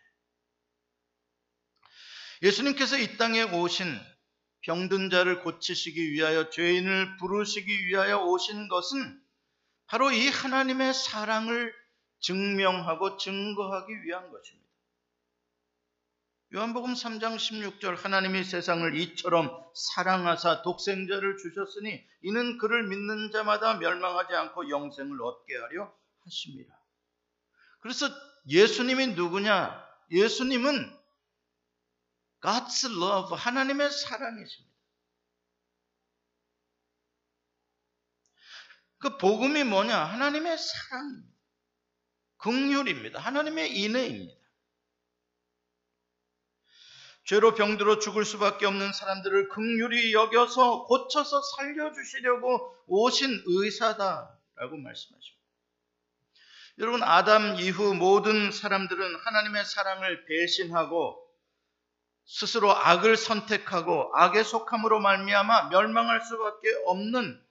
예수님께서 2.42 2.98
이 2.98 3.16
땅에 3.16 3.42
오신 3.42 3.86
병든 4.62 5.10
자를 5.10 5.42
고치시기 5.42 6.12
위하여 6.12 6.50
죄인을 6.50 7.16
부르시기 7.18 7.86
위하여 7.86 8.18
오신 8.24 8.68
것은 8.68 9.22
바로 9.86 10.10
이 10.10 10.28
하나님의 10.28 10.92
사랑을 10.92 11.72
증명하고 12.20 13.16
증거하기 13.16 14.02
위한 14.04 14.30
것입니다. 14.30 14.68
요한복음 16.54 16.94
3장 16.94 17.36
16절 17.36 17.96
하나님이 17.96 18.42
세상을 18.42 18.96
이처럼 18.96 19.50
사랑하사 19.74 20.62
독생자를 20.62 21.36
주셨으니 21.36 22.02
이는 22.22 22.56
그를 22.56 22.88
믿는 22.88 23.30
자마다 23.32 23.74
멸망하지 23.74 24.34
않고 24.34 24.70
영생을 24.70 25.22
얻게 25.22 25.56
하려 25.56 25.92
하십니다. 26.24 26.74
그래서 27.80 28.08
예수님이 28.48 29.08
누구냐? 29.08 29.86
예수님은 30.10 30.97
God's 32.40 32.86
love, 32.86 33.36
하나님의 33.36 33.90
사랑이십니다. 33.90 34.68
그 38.98 39.16
복음이 39.16 39.64
뭐냐? 39.64 39.96
하나님의 39.96 40.56
사랑입니다. 40.58 41.28
긍휼입니다. 42.38 43.20
하나님의 43.20 43.76
인애입니다. 43.76 44.38
죄로 47.24 47.54
병들어 47.54 47.98
죽을 47.98 48.24
수밖에 48.24 48.64
없는 48.64 48.92
사람들을 48.92 49.50
극률이 49.50 50.14
여겨서 50.14 50.84
고쳐서 50.84 51.42
살려주시려고 51.42 52.74
오신 52.86 53.42
의사다라고 53.44 54.76
말씀하십니다. 54.82 55.38
여러분, 56.78 57.02
아담 57.02 57.56
이후 57.56 57.92
모든 57.92 58.50
사람들은 58.50 59.16
하나님의 59.16 59.64
사랑을 59.66 60.24
배신하고 60.24 61.27
스스로 62.28 62.70
악을 62.70 63.16
선택하고 63.16 64.12
악에 64.14 64.42
속함으로 64.42 65.00
말미암아 65.00 65.70
멸망할 65.70 66.20
수밖에 66.20 66.68
없는 66.84 67.42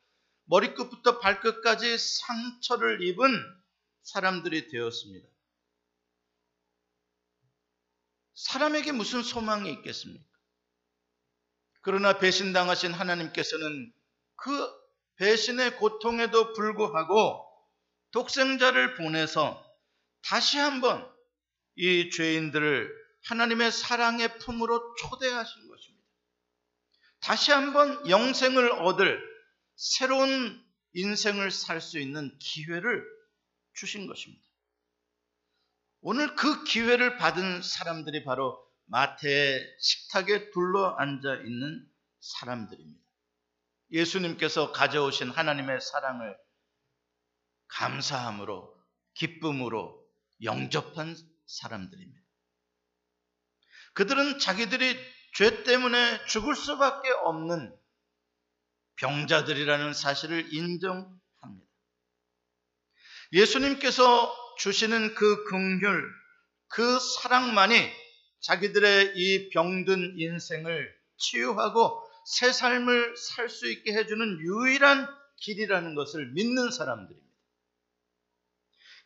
머리끝부터 0.45 1.19
발끝까지 1.19 1.97
상처를 1.97 3.01
입은 3.01 3.27
사람들이 4.03 4.69
되었습니다. 4.69 5.27
사람에게 8.35 8.91
무슨 8.91 9.23
소망이 9.23 9.71
있겠습니까? 9.71 10.23
그러나 11.81 12.19
배신당하신 12.19 12.93
하나님께서는 12.93 13.91
그 14.35 14.51
배신의 15.15 15.77
고통에도 15.77 16.53
불구하고 16.53 17.43
독생자를 18.11 18.93
보내서 18.95 19.65
다시 20.21 20.59
한번 20.59 21.11
이 21.75 22.11
죄인들을 22.11 23.06
하나님의 23.27 23.71
사랑의 23.71 24.39
품으로 24.39 24.95
초대하신 24.95 25.67
것입니다. 25.67 26.07
다시 27.19 27.51
한번 27.51 28.09
영생을 28.09 28.71
얻을 28.71 29.21
새로운 29.75 30.63
인생을 30.93 31.51
살 31.51 31.81
수 31.81 31.99
있는 31.99 32.35
기회를 32.39 33.05
주신 33.73 34.07
것입니다. 34.07 34.43
오늘 36.01 36.35
그 36.35 36.63
기회를 36.63 37.17
받은 37.17 37.61
사람들이 37.61 38.23
바로 38.23 38.57
마태의 38.85 39.77
식탁에 39.79 40.51
둘러 40.51 40.95
앉아 40.97 41.35
있는 41.35 41.85
사람들입니다. 42.19 43.05
예수님께서 43.91 44.71
가져오신 44.71 45.29
하나님의 45.29 45.81
사랑을 45.81 46.37
감사함으로, 47.67 48.73
기쁨으로 49.13 50.01
영접한 50.43 51.15
사람들입니다. 51.45 52.26
그들은 53.97 54.37
자기들이 54.37 54.95
죄 55.33 55.63
때문에 55.63 56.23
죽을 56.27 56.55
수밖에 56.55 57.09
없는 57.09 57.75
병자들이라는 58.97 59.93
사실을 59.95 60.53
인정합니다. 60.53 61.17
예수님께서 63.33 64.55
주시는 64.59 65.15
그 65.15 65.45
긍휼, 65.45 65.81
그 66.67 66.99
사랑만이 66.99 67.91
자기들의 68.41 69.13
이 69.15 69.49
병든 69.49 70.19
인생을 70.19 70.95
치유하고 71.17 72.07
새 72.27 72.51
삶을 72.51 73.15
살 73.17 73.49
수 73.49 73.67
있게 73.67 73.93
해주는 73.93 74.39
유일한 74.41 75.07
길이라는 75.37 75.95
것을 75.95 76.33
믿는 76.33 76.69
사람들입니다. 76.69 77.27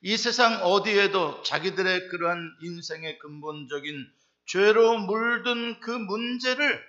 이 0.02 0.18
세상 0.18 0.66
어디에도 0.66 1.44
자기들의 1.44 2.10
그러한 2.10 2.58
인생의 2.62 3.20
근본적인 3.20 4.21
죄로 4.46 4.98
물든 4.98 5.80
그 5.80 5.92
문제를 5.92 6.84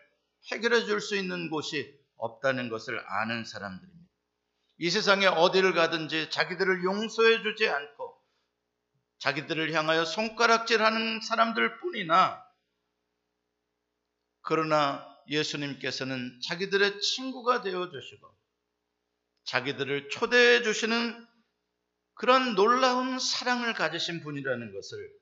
해결해 0.51 0.85
줄 0.85 1.01
수 1.01 1.17
있는 1.17 1.51
곳이 1.51 1.99
없다는 2.17 2.69
것을 2.69 2.99
아는 3.07 3.45
사람들입니다. 3.45 4.03
이 4.79 4.91
세상에 4.91 5.27
어디를 5.27 5.75
가든지 5.75 6.31
자기들을 6.31 6.83
용서해 6.85 7.43
주지 7.43 7.69
않고 7.69 8.21
자기들을 9.19 9.73
향하여 9.73 10.05
손가락질하는 10.05 11.21
사람들 11.21 11.79
뿐이나 11.81 12.45
그러나 14.41 15.07
예수님께서는 15.29 16.41
자기들의 16.43 17.01
친구가 17.01 17.63
되어 17.63 17.91
주시고 17.91 18.37
자기들을 19.45 20.09
초대해 20.11 20.63
주시는 20.63 21.29
그런 22.15 22.55
놀라운 22.55 23.19
사랑을 23.19 23.75
가지신 23.75 24.23
분이라는 24.23 24.73
것을 24.73 25.22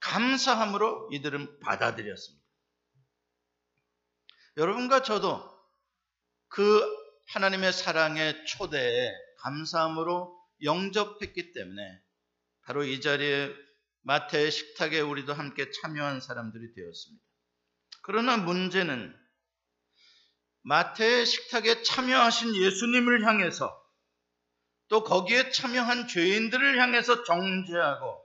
감사함으로 0.00 1.10
이들은 1.12 1.60
받아들였습니다. 1.60 2.44
여러분과 4.56 5.02
저도 5.02 5.48
그 6.48 6.82
하나님의 7.28 7.72
사랑의 7.72 8.44
초대에 8.46 9.12
감사함으로 9.38 10.38
영접했기 10.62 11.52
때문에 11.52 12.02
바로 12.62 12.84
이 12.84 13.00
자리에 13.00 13.54
마태의 14.02 14.50
식탁에 14.50 15.00
우리도 15.00 15.32
함께 15.32 15.70
참여한 15.70 16.20
사람들이 16.20 16.74
되었습니다. 16.74 17.24
그러나 18.02 18.36
문제는 18.36 19.16
마태의 20.62 21.26
식탁에 21.26 21.82
참여하신 21.82 22.54
예수님을 22.56 23.26
향해서 23.26 23.76
또 24.88 25.04
거기에 25.04 25.50
참여한 25.50 26.08
죄인들을 26.08 26.78
향해서 26.80 27.24
정죄하고 27.24 28.19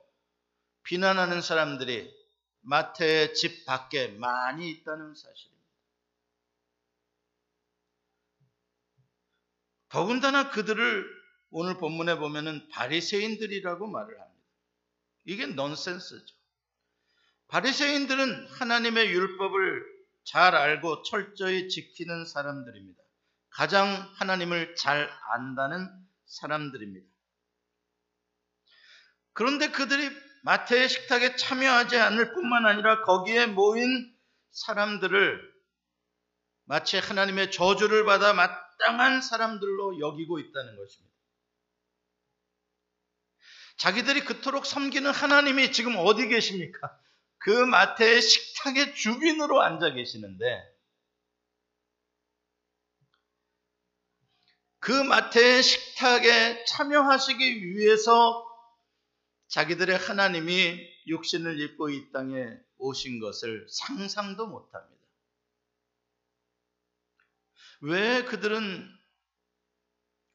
비난하는 0.85 1.41
사람들이 1.41 2.13
마태의 2.61 3.33
집 3.33 3.65
밖에 3.65 4.07
많이 4.07 4.69
있다는 4.71 5.13
사실입니다. 5.13 5.65
더군다나 9.89 10.49
그들을 10.49 11.05
오늘 11.51 11.77
본문에 11.77 12.17
보면은 12.17 12.67
바리새인들이라고 12.69 13.87
말을 13.87 14.19
합니다. 14.19 14.41
이게 15.25 15.45
넌센스죠. 15.47 16.35
바리새인들은 17.47 18.47
하나님의 18.47 19.07
율법을 19.07 19.95
잘 20.23 20.55
알고 20.55 21.03
철저히 21.03 21.69
지키는 21.69 22.25
사람들입니다. 22.25 23.01
가장 23.49 23.87
하나님을 24.15 24.75
잘 24.75 25.09
안다는 25.31 25.89
사람들입니다. 26.25 27.07
그런데 29.33 29.71
그들이 29.71 30.09
마태의 30.45 30.89
식탁에 30.89 31.35
참여하지 31.37 31.97
않을 31.97 32.33
뿐만 32.33 32.67
아니라 32.67 33.01
거기에 33.01 33.47
모인 33.47 34.15
사람들을 34.51 35.41
마치 36.65 36.97
하나님의 36.97 37.51
저주를 37.51 38.05
받아 38.05 38.31
마땅한 38.33 39.21
사람들로 39.23 39.99
여기고 39.99 40.37
있다는 40.37 40.77
것입니다. 40.77 41.15
자기들이 43.77 44.21
그토록 44.21 44.67
섬기는 44.67 45.09
하나님이 45.09 45.71
지금 45.71 45.95
어디 45.97 46.27
계십니까? 46.27 46.95
그 47.39 47.49
마태의 47.49 48.21
식탁의 48.21 48.93
주빈으로 48.93 49.63
앉아 49.63 49.93
계시는데 49.93 50.63
그 54.77 54.91
마태의 54.91 55.63
식탁에 55.63 56.65
참여하시기 56.65 57.65
위해서 57.65 58.44
자기들의 59.47 59.97
하나님이 59.97 60.79
육신을 61.07 61.59
입고 61.59 61.89
이 61.89 62.11
땅에 62.11 62.45
오신 62.77 63.19
것을 63.19 63.67
상상도 63.69 64.47
못합니다. 64.47 64.95
왜 67.81 68.23
그들은 68.23 68.89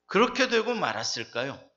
그렇게 0.06 0.48
되고 0.48 0.74
말았을까요? 0.74 1.70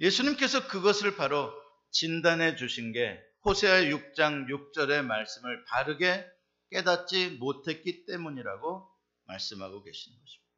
예수님께서 0.00 0.66
그것을 0.68 1.16
바로 1.16 1.52
진단해 1.90 2.56
주신 2.56 2.92
게 2.92 3.20
호세아 3.44 3.82
6장 3.82 4.46
6절의 4.48 5.04
말씀을 5.04 5.64
바르게 5.66 6.26
깨닫지 6.70 7.30
못했기 7.40 8.06
때문이라고 8.06 8.88
말씀하고 9.24 9.82
계시는 9.82 10.18
것입니다. 10.18 10.50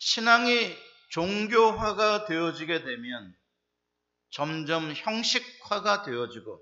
신앙이 0.00 0.76
종교화가 1.08 2.26
되어지게 2.26 2.84
되면 2.84 3.34
점점 4.30 4.92
형식화가 4.94 6.02
되어지고 6.02 6.60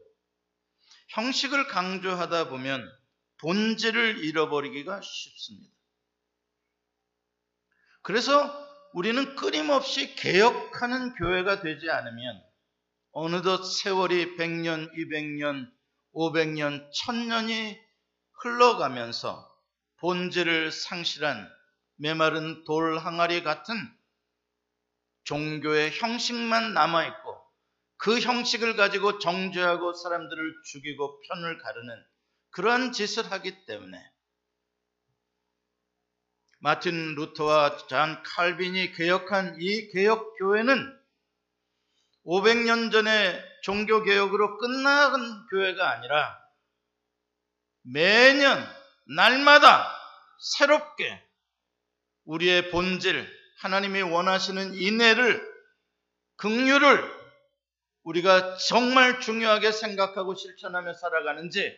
형식을 1.08 1.66
강조하다 1.68 2.48
보면 2.48 2.88
본질을 3.38 4.24
잃어버리기가 4.24 5.00
쉽습니다. 5.00 5.74
그래서 8.02 8.66
우리는 8.92 9.34
끊임없이 9.36 10.14
개혁하는 10.14 11.14
교회가 11.16 11.60
되지 11.60 11.90
않으면 11.90 12.42
어느덧 13.12 13.64
세월이 13.64 14.36
100년, 14.36 14.92
200년, 14.94 15.70
500년, 16.14 16.90
1000년이 16.92 17.78
흘러가면서 18.42 19.50
본질을 19.98 20.70
상실한 20.70 21.50
메마른 21.96 22.64
돌 22.64 22.98
항아리 22.98 23.42
같은 23.42 23.74
종교의 25.26 25.92
형식만 25.92 26.72
남아있고 26.72 27.46
그 27.98 28.20
형식을 28.20 28.76
가지고 28.76 29.18
정죄하고 29.18 29.92
사람들을 29.92 30.54
죽이고 30.64 31.20
편을 31.20 31.58
가르는 31.58 32.04
그러한 32.50 32.92
짓을 32.92 33.30
하기 33.30 33.66
때문에 33.66 33.98
마틴 36.58 37.14
루터와 37.14 37.86
잔 37.88 38.22
칼빈이 38.22 38.92
개혁한 38.92 39.58
이 39.60 39.88
개혁 39.90 40.36
교회는 40.38 40.96
500년 42.24 42.90
전에 42.90 43.44
종교 43.62 44.02
개혁으로 44.02 44.58
끝난 44.58 45.46
교회가 45.48 45.90
아니라 45.90 46.38
매년 47.82 48.66
날마다 49.04 49.92
새롭게 50.40 51.24
우리의 52.24 52.70
본질 52.70 53.35
하나님이 53.58 54.02
원하시는 54.02 54.74
인애를 54.74 55.56
긍휼을 56.36 57.16
우리가 58.02 58.56
정말 58.58 59.20
중요하게 59.20 59.72
생각하고 59.72 60.34
실천하며 60.34 60.94
살아가는지 60.94 61.76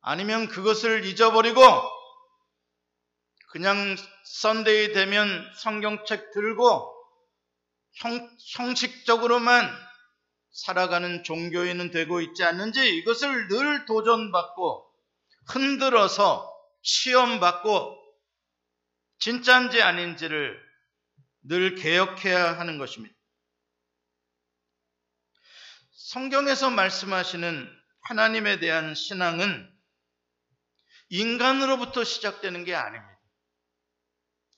아니면 0.00 0.48
그것을 0.48 1.04
잊어버리고 1.04 1.60
그냥 3.50 3.96
썬데이 4.24 4.92
되면 4.92 5.50
성경책 5.56 6.32
들고 6.32 6.92
형, 7.96 8.30
형식적으로만 8.54 9.70
살아가는 10.50 11.22
종교인은 11.22 11.90
되고 11.90 12.20
있지 12.20 12.44
않는지 12.44 12.96
이것을 12.96 13.48
늘 13.48 13.84
도전받고 13.86 14.90
흔들어서 15.48 16.52
시험받고 16.82 17.96
진짜인지 19.18 19.82
아닌지를 19.82 20.65
늘 21.48 21.74
개혁해야 21.74 22.58
하는 22.58 22.78
것입니다. 22.78 23.14
성경에서 25.92 26.70
말씀하시는 26.70 27.68
하나님에 28.02 28.58
대한 28.58 28.94
신앙은 28.94 29.72
인간으로부터 31.08 32.04
시작되는 32.04 32.64
게 32.64 32.74
아닙니다. 32.74 33.16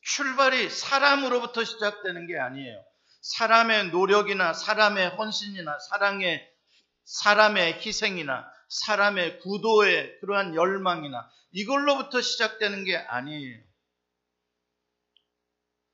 출발이 0.03 0.71
사람으로부터 0.71 1.65
시작되는 1.65 2.27
게 2.27 2.39
아니에요. 2.39 2.85
사람의 3.21 3.91
노력이나 3.91 4.55
사람의 4.55 5.11
헌신이나 5.11 5.79
사랑의 5.91 6.49
사람의 7.05 7.81
희생이나 7.85 8.51
사람의 8.69 9.41
구도의 9.41 10.21
그러한 10.21 10.55
열망이나 10.55 11.29
이걸로부터 11.53 12.21
시작되는 12.21 12.85
게 12.85 12.97
아니에요. 12.97 13.68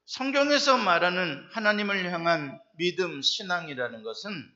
성경에서 0.07 0.77
말하는 0.79 1.49
하나님을 1.53 2.11
향한 2.13 2.61
믿음, 2.77 3.23
신앙이라는 3.23 4.03
것은 4.03 4.55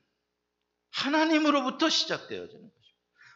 하나님으로부터 0.91 1.89
시작되어지는 1.89 2.47
것입니다. 2.49 2.79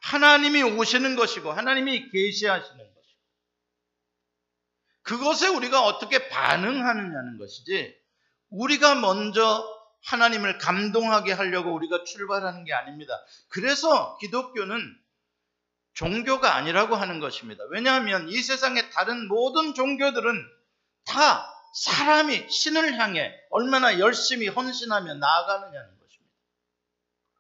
하나님이 0.04 0.64
오시는 0.64 1.16
것이고 1.16 1.52
하나님이 1.52 2.10
계시하시는 2.10 2.78
것이고 2.78 3.20
그것에 5.04 5.48
우리가 5.48 5.84
어떻게 5.84 6.30
반응하느냐는 6.30 7.38
것이지 7.38 7.96
우리가 8.50 8.96
먼저 8.96 9.66
하나님을 10.04 10.58
감동하게 10.58 11.32
하려고 11.32 11.74
우리가 11.74 12.04
출발하는 12.04 12.66
게 12.66 12.74
아닙니다. 12.74 13.14
그래서 13.48 14.18
기독교는 14.18 15.00
종교가 15.94 16.56
아니라고 16.56 16.96
하는 16.96 17.20
것입니다. 17.20 17.64
왜냐하면 17.70 18.28
이 18.28 18.42
세상의 18.42 18.92
다른 18.92 19.28
모든 19.28 19.74
종교들은 19.74 20.46
다 21.06 21.53
사람이 21.74 22.50
신을 22.50 23.00
향해 23.00 23.34
얼마나 23.50 24.00
열심히 24.00 24.48
헌신하며 24.48 25.16
나아가느냐는 25.16 26.00
것입니다. 26.00 26.36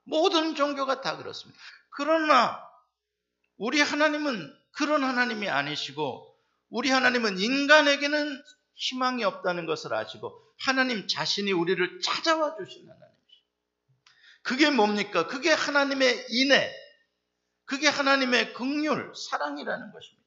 모든 0.04 0.56
종교가 0.56 1.02
다 1.02 1.17
그렇습니다. 1.17 1.60
그러나 1.89 2.60
우리 3.58 3.80
하나님은 3.80 4.56
그런 4.72 5.04
하나님이 5.04 5.50
아니시고 5.50 6.36
우리 6.69 6.89
하나님은 6.89 7.38
인간에게는 7.38 8.43
희망이 8.76 9.24
없다는 9.24 9.67
것을 9.67 9.93
아시고 9.93 10.41
하나님 10.60 11.08
자신이 11.08 11.52
우리를 11.52 12.02
찾아와 12.02 12.56
주신 12.58 12.89
하나님이시죠. 12.89 13.43
그게 14.41 14.69
뭡니까? 14.72 15.28
그게 15.28 15.52
하나님의 15.52 16.26
인애, 16.30 16.74
그게 17.65 17.88
하나님의 17.88 18.54
극률, 18.54 19.13
사랑이라는 19.15 19.91
것입니다. 19.91 20.22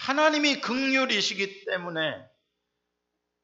하나님이 0.00 0.62
극률이시기 0.62 1.66
때문에 1.66 2.00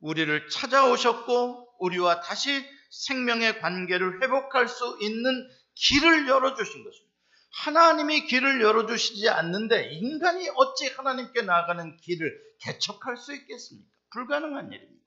우리를 0.00 0.48
찾아오셨고 0.48 1.76
우리와 1.80 2.22
다시 2.22 2.64
생명의 2.90 3.60
관계를 3.60 4.22
회복할 4.22 4.66
수 4.66 4.96
있는 5.02 5.48
길을 5.74 6.28
열어주신 6.28 6.84
것입니다. 6.84 7.16
하나님이 7.64 8.26
길을 8.26 8.62
열어주시지 8.62 9.28
않는데 9.28 9.90
인간이 9.92 10.48
어찌 10.54 10.88
하나님께 10.88 11.42
나가는 11.42 11.96
길을 11.98 12.32
개척할 12.60 13.18
수 13.18 13.34
있겠습니까? 13.34 13.90
불가능한 14.12 14.72
일입니다. 14.72 15.04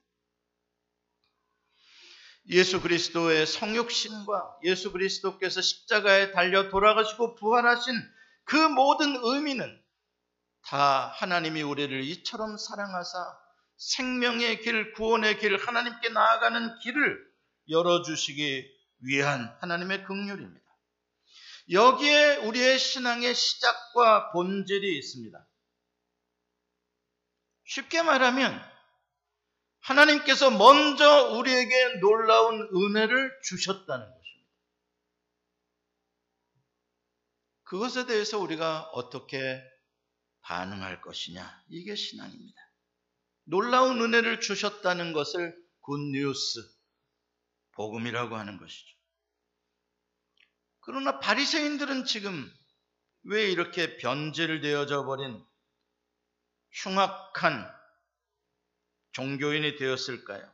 예수 2.50 2.80
그리스도의 2.80 3.46
성육신과 3.46 4.58
예수 4.64 4.92
그리스도께서 4.92 5.60
십자가에 5.60 6.30
달려 6.30 6.68
돌아가시고 6.70 7.34
부활하신 7.34 7.94
그 8.44 8.56
모든 8.56 9.16
의미는 9.22 9.80
다 10.62 11.08
하나님이 11.16 11.62
우리를 11.62 12.02
이처럼 12.04 12.56
사랑하사 12.56 13.38
생명의 13.76 14.60
길, 14.60 14.92
구원의 14.92 15.38
길, 15.38 15.56
하나님께 15.56 16.10
나아가는 16.10 16.78
길을 16.80 17.18
열어주시기 17.68 18.70
위한 19.00 19.56
하나님의 19.60 20.04
긍휼입니다. 20.04 20.70
여기에 21.70 22.36
우리의 22.38 22.78
신앙의 22.78 23.34
시작과 23.34 24.32
본질이 24.32 24.98
있습니다. 24.98 25.46
쉽게 27.64 28.02
말하면 28.02 28.60
하나님께서 29.80 30.50
먼저 30.50 31.30
우리에게 31.30 32.00
놀라운 32.00 32.68
은혜를 32.74 33.40
주셨다는 33.44 34.06
것입니다. 34.06 34.50
그것에 37.62 38.06
대해서 38.06 38.38
우리가 38.38 38.90
어떻게 38.92 39.62
반응할 40.42 41.00
것이냐. 41.00 41.64
이게 41.68 41.94
신앙입니다. 41.94 42.60
놀라운 43.44 44.00
은혜를 44.00 44.40
주셨다는 44.40 45.12
것을 45.12 45.56
굿뉴스, 45.80 46.60
복음이라고 47.72 48.36
하는 48.36 48.58
것이죠. 48.58 48.96
그러나 50.80 51.18
바리새인들은 51.20 52.04
지금 52.04 52.52
왜 53.22 53.50
이렇게 53.50 53.96
변질되어져 53.98 55.04
버린 55.04 55.44
흉악한 56.72 57.70
종교인이 59.12 59.76
되었을까요? 59.76 60.50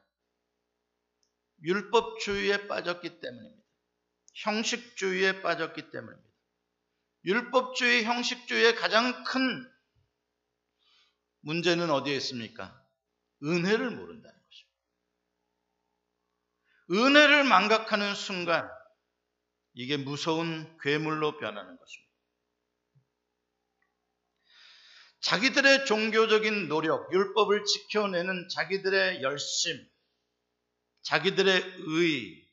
율법주의에 1.63 2.67
빠졌기 2.67 3.21
때문입니다. 3.21 3.67
형식주의에 4.35 5.43
빠졌기 5.43 5.91
때문입니다. 5.91 6.27
율법주의, 7.25 8.05
형식주의의 8.05 8.77
가장 8.77 9.25
큰 9.25 9.76
문제는 11.47 11.91
어디에 11.91 12.17
있습니까? 12.17 12.77
은혜를 13.45 13.91
모른다는 13.91 14.41
것입니다. 14.49 14.77
은혜를 16.91 17.45
망각하는 17.45 18.17
순간 18.17 18.69
이게 19.75 19.97
무서운 19.97 20.77
괴물로 20.81 21.39
변하는 21.39 21.79
것입니다. 21.79 22.07
자기들의 25.21 25.87
종교적인 25.87 26.67
노력, 26.69 27.13
율법을 27.13 27.65
지켜내는 27.65 28.49
자기들의 28.49 29.23
열심, 29.23 29.89
자기들의 31.03 31.63
의, 31.87 32.49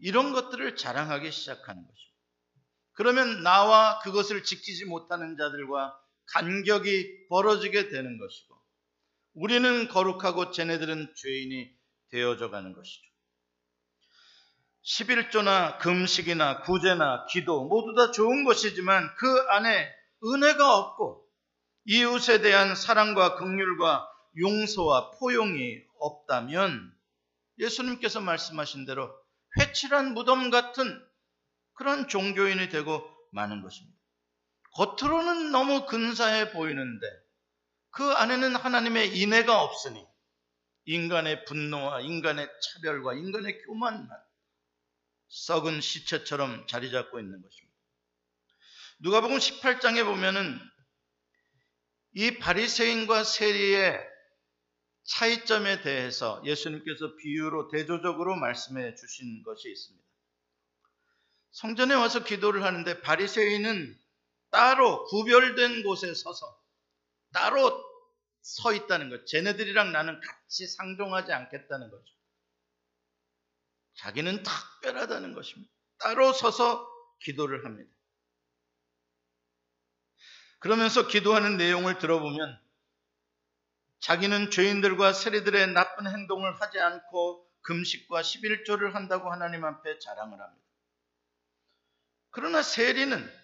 이런 0.00 0.32
것들을 0.34 0.76
자랑하기 0.76 1.32
시작하는 1.32 1.86
것입니다. 1.86 2.18
그러면 2.92 3.42
나와 3.42 3.98
그것을 4.00 4.44
지키지 4.44 4.84
못하는 4.84 5.38
자들과 5.38 5.98
간격이 6.32 7.28
벌어지게 7.28 7.88
되는 7.88 8.18
것이고, 8.18 8.58
우리는 9.34 9.88
거룩하고 9.88 10.50
쟤네들은 10.50 11.14
죄인이 11.14 11.70
되어져 12.10 12.50
가는 12.50 12.72
것이죠. 12.72 13.08
11조나 14.84 15.78
금식이나 15.78 16.62
구제나 16.62 17.26
기도 17.26 17.64
모두 17.64 17.94
다 17.94 18.10
좋은 18.10 18.44
것이지만 18.44 19.14
그 19.16 19.40
안에 19.50 19.92
은혜가 20.24 20.76
없고 20.76 21.28
이웃에 21.84 22.40
대한 22.40 22.74
사랑과 22.74 23.34
긍휼과 23.36 24.08
용서와 24.38 25.12
포용이 25.12 25.78
없다면 26.00 26.92
예수님께서 27.58 28.20
말씀하신 28.20 28.86
대로 28.86 29.10
회칠한 29.58 30.14
무덤 30.14 30.50
같은 30.50 31.02
그런 31.74 32.08
종교인이 32.08 32.68
되고 32.68 33.08
마는 33.32 33.62
것입니다. 33.62 33.97
겉으로는 34.74 35.50
너무 35.50 35.86
근사해 35.86 36.52
보이는데 36.52 37.06
그 37.90 38.04
안에는 38.12 38.56
하나님의 38.56 39.18
인애가 39.18 39.62
없으니 39.62 40.06
인간의 40.84 41.44
분노와 41.44 42.00
인간의 42.00 42.48
차별과 42.62 43.14
인간의 43.14 43.62
교만만 43.62 44.08
썩은 45.28 45.80
시체처럼 45.80 46.66
자리 46.66 46.90
잡고 46.90 47.20
있는 47.20 47.42
것입니다. 47.42 47.76
누가복음 49.00 49.36
18장에 49.38 50.04
보면은 50.04 50.58
이 52.14 52.38
바리새인과 52.38 53.24
세리의 53.24 54.00
차이점에 55.04 55.82
대해서 55.82 56.42
예수님께서 56.44 57.16
비유로 57.16 57.68
대조적으로 57.68 58.36
말씀해 58.36 58.94
주신 58.94 59.42
것이 59.42 59.70
있습니다. 59.70 60.04
성전에 61.50 61.94
와서 61.94 62.24
기도를 62.24 62.62
하는데 62.62 63.00
바리새인은 63.00 63.98
따로 64.50 65.04
구별된 65.04 65.82
곳에 65.82 66.14
서서 66.14 66.58
따로 67.32 67.84
서 68.40 68.72
있다는 68.72 69.10
것. 69.10 69.26
쟤네들이랑 69.26 69.92
나는 69.92 70.20
같이 70.20 70.66
상종하지 70.66 71.32
않겠다는 71.32 71.90
거죠. 71.90 72.14
자기는 73.94 74.42
특별하다는 74.42 75.34
것입니다. 75.34 75.70
따로 75.98 76.32
서서 76.32 76.88
기도를 77.20 77.64
합니다. 77.64 77.90
그러면서 80.60 81.06
기도하는 81.06 81.56
내용을 81.56 81.98
들어보면 81.98 82.60
자기는 84.00 84.50
죄인들과 84.50 85.12
세리들의 85.12 85.72
나쁜 85.72 86.06
행동을 86.06 86.60
하지 86.60 86.78
않고 86.78 87.46
금식과 87.62 88.22
11조를 88.22 88.92
한다고 88.92 89.30
하나님 89.30 89.64
앞에 89.64 89.98
자랑을 89.98 90.40
합니다. 90.40 90.66
그러나 92.30 92.62
세리는 92.62 93.37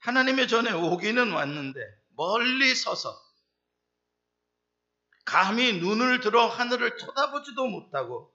하나님의 0.00 0.48
전에 0.48 0.72
오기는 0.72 1.32
왔는데 1.32 1.80
멀리 2.16 2.74
서서 2.74 3.18
감히 5.24 5.74
눈을 5.74 6.20
들어 6.20 6.46
하늘을 6.46 6.98
쳐다보지도 6.98 7.66
못하고 7.68 8.34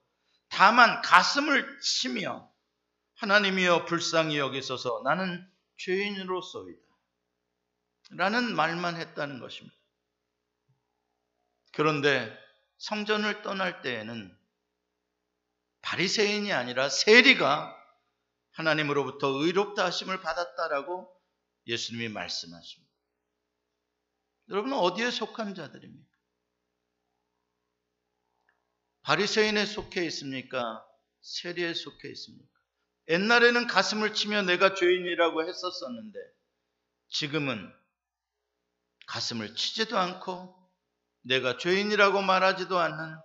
다만 0.50 1.02
가슴을 1.02 1.80
치며 1.82 2.50
하나님이여 3.16 3.86
불쌍히 3.86 4.38
여기소서 4.38 5.02
나는 5.04 5.46
죄인으로서이다. 5.78 6.86
라는 8.12 8.56
말만 8.56 8.96
했다는 8.98 9.40
것입니다. 9.40 9.76
그런데 11.74 12.38
성전을 12.78 13.42
떠날 13.42 13.82
때에는 13.82 14.38
바리새인이 15.82 16.54
아니라 16.54 16.90
세리가 16.90 17.76
하나님으로부터 18.52 19.28
의롭다 19.28 19.86
하심을 19.86 20.22
받았다라고 20.22 21.15
예수님이 21.68 22.10
말씀하십니다. 22.10 22.94
여러분은 24.50 24.78
어디에 24.78 25.10
속한 25.12 25.56
자들입니까? 25.56 26.16
바리새인에 29.02 29.66
속해 29.66 30.06
있습니까? 30.06 30.86
세리에 31.22 31.74
속해 31.74 32.10
있습니까? 32.10 32.56
옛날에는 33.08 33.68
가슴을 33.68 34.14
치며 34.14 34.42
내가 34.44 34.74
죄인이라고 34.74 35.48
했었었는데 35.48 36.20
지금은 37.10 37.72
가슴을 39.08 39.56
치지도 39.56 39.98
않고 39.98 40.56
내가 41.22 41.58
죄인이라고 41.58 42.22
말하지도 42.22 42.80
않는 42.80 43.18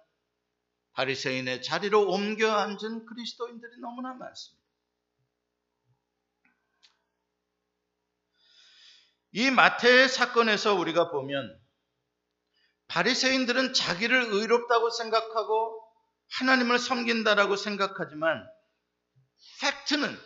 바리새인의 0.92 1.62
자리로 1.62 2.10
옮겨 2.10 2.52
앉은 2.52 3.06
그리스도인들이 3.06 3.80
너무나 3.80 4.12
많습니다. 4.14 4.59
이 9.32 9.50
마태의 9.50 10.08
사건에서 10.08 10.74
우리가 10.74 11.10
보면 11.10 11.58
바리새인들은 12.88 13.72
자기를 13.72 14.26
의롭다고 14.30 14.90
생각하고 14.90 15.80
하나님을 16.38 16.78
섬긴다라고 16.78 17.56
생각하지만 17.56 18.44
팩트는 19.60 20.18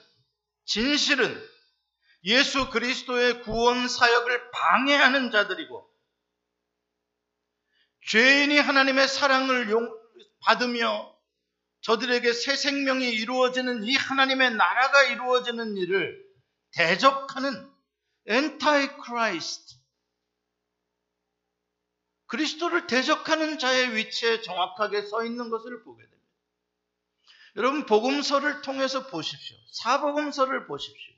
진실은 0.64 1.48
예수 2.24 2.70
그리스도의 2.70 3.42
구원 3.42 3.86
사역을 3.86 4.50
방해하는 4.50 5.30
자들이고 5.30 5.90
죄인이 8.06 8.58
하나님의 8.58 9.08
사랑을 9.08 9.68
받으며 10.40 11.14
저들에게 11.82 12.32
새 12.32 12.56
생명이 12.56 13.10
이루어지는 13.10 13.84
이 13.84 13.94
하나님의 13.94 14.54
나라가 14.54 15.02
이루어지는 15.04 15.76
일을 15.76 16.24
대적하는 16.72 17.73
Antichrist 18.26 19.74
그리스도를 22.26 22.86
대적하는 22.86 23.58
자의 23.58 23.94
위치에 23.94 24.40
정확하게 24.42 25.02
서 25.02 25.24
있는 25.24 25.50
것을 25.50 25.84
보게 25.84 26.02
됩니다. 26.02 26.24
여러분 27.56 27.86
복음서를 27.86 28.62
통해서 28.62 29.06
보십시오. 29.06 29.56
사복음서를 29.72 30.66
보십시오. 30.66 31.14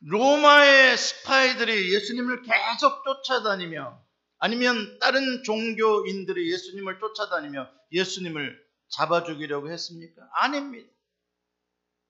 로마의 0.00 0.96
스파이들이 0.96 1.94
예수님을 1.94 2.42
계속 2.42 3.02
쫓아다니며 3.04 4.02
아니면 4.38 4.98
다른 5.00 5.42
종교인들이 5.42 6.52
예수님을 6.52 6.98
쫓아다니며 7.00 7.68
예수님을 7.92 8.66
잡아 8.88 9.24
죽이려고 9.24 9.70
했습니까? 9.70 10.22
아닙니다. 10.34 10.88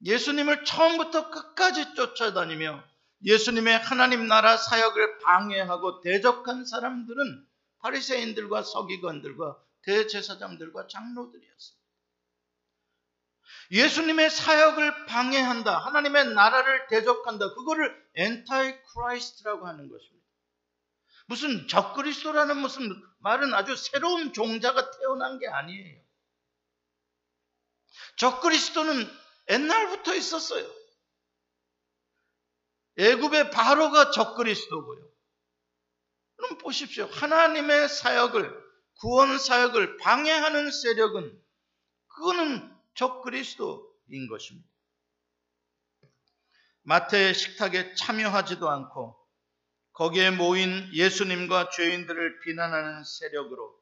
예수님을 0.05 0.65
처음부터 0.65 1.31
끝까지 1.31 1.95
쫓아다니며 1.95 2.85
예수님의 3.25 3.79
하나님 3.79 4.27
나라 4.27 4.57
사역을 4.57 5.19
방해하고 5.19 6.01
대적한 6.01 6.65
사람들은 6.65 7.47
바리새인들과 7.79 8.63
서기관들과 8.63 9.59
대제사장들과 9.83 10.89
장로들이었습니다. 10.89 11.87
예수님의 13.71 14.31
사역을 14.31 15.07
방해한다. 15.07 15.79
하나님의 15.79 16.35
나라를 16.35 16.87
대적한다. 16.89 17.55
그거를 17.55 18.07
Antichrist라고 18.15 19.67
하는 19.67 19.89
것입니다. 19.89 20.27
무슨 21.27 21.67
적그리스도라는 21.67 22.59
무슨 22.59 22.89
말은 23.19 23.53
아주 23.55 23.75
새로운 23.77 24.33
종자가 24.33 24.91
태어난 24.93 25.39
게 25.39 25.49
아니에요. 25.49 26.01
적그리스도는 28.17 29.11
옛날부터 29.51 30.15
있었어요. 30.15 30.65
애굽의 32.99 33.51
바로가 33.51 34.11
적그리스도고요. 34.11 35.07
그럼 36.37 36.59
보십시오. 36.59 37.07
하나님의 37.07 37.89
사역을 37.89 38.67
구원 39.01 39.39
사역을 39.39 39.99
방해하는 39.99 40.71
세력은 40.71 41.43
그거는 42.09 42.77
적그리스도인 42.95 44.29
것입니다. 44.29 44.69
마태의 46.83 47.35
식탁에 47.35 47.95
참여하지도 47.95 48.69
않고 48.69 49.19
거기에 49.93 50.31
모인 50.31 50.89
예수님과 50.93 51.71
죄인들을 51.71 52.41
비난하는 52.41 53.03
세력으로 53.03 53.77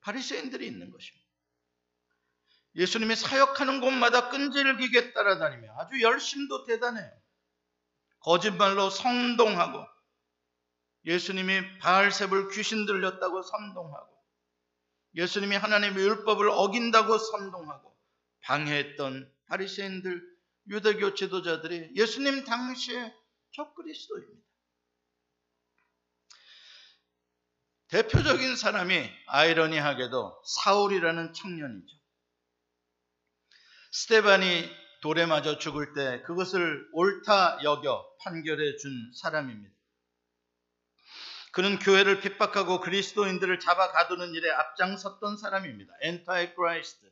바리새인들이 0.00 0.66
있는 0.66 0.90
것입니다. 0.90 1.25
예수님이 2.76 3.16
사역하는 3.16 3.80
곳마다 3.80 4.28
끈질기게 4.28 5.14
따라다니며 5.14 5.74
아주 5.78 6.00
열심도 6.02 6.64
대단해요. 6.64 7.10
거짓말로 8.20 8.90
선동하고 8.90 9.86
예수님이 11.06 11.78
바알셉을 11.78 12.48
귀신 12.50 12.84
들렸다고 12.84 13.42
선동하고 13.42 14.16
예수님이 15.14 15.56
하나님의 15.56 16.04
율법을 16.04 16.50
어긴다고 16.50 17.16
선동하고 17.16 17.96
방해했던 18.42 19.32
바리새인들 19.46 20.36
유대교 20.68 21.14
지도자들이 21.14 21.92
예수님 21.94 22.44
당시에 22.44 23.14
적그리스도입니다. 23.52 24.46
대표적인 27.88 28.56
사람이 28.56 29.08
아이러니하게도 29.28 30.42
사울이라는 30.44 31.32
청년이죠. 31.32 31.96
스테반이 33.96 34.70
돌에 35.00 35.24
맞아 35.24 35.56
죽을 35.56 35.94
때 35.94 36.20
그것을 36.26 36.86
옳다 36.92 37.60
여겨 37.62 38.06
판결해 38.24 38.76
준 38.76 38.92
사람입니다. 39.22 39.74
그는 41.52 41.78
교회를 41.78 42.20
핍박하고 42.20 42.82
그리스도인들을 42.82 43.58
잡아 43.58 43.92
가두는 43.92 44.34
일에 44.34 44.50
앞장섰던 44.50 45.38
사람입니다. 45.38 45.94
Antichrist. 46.02 47.10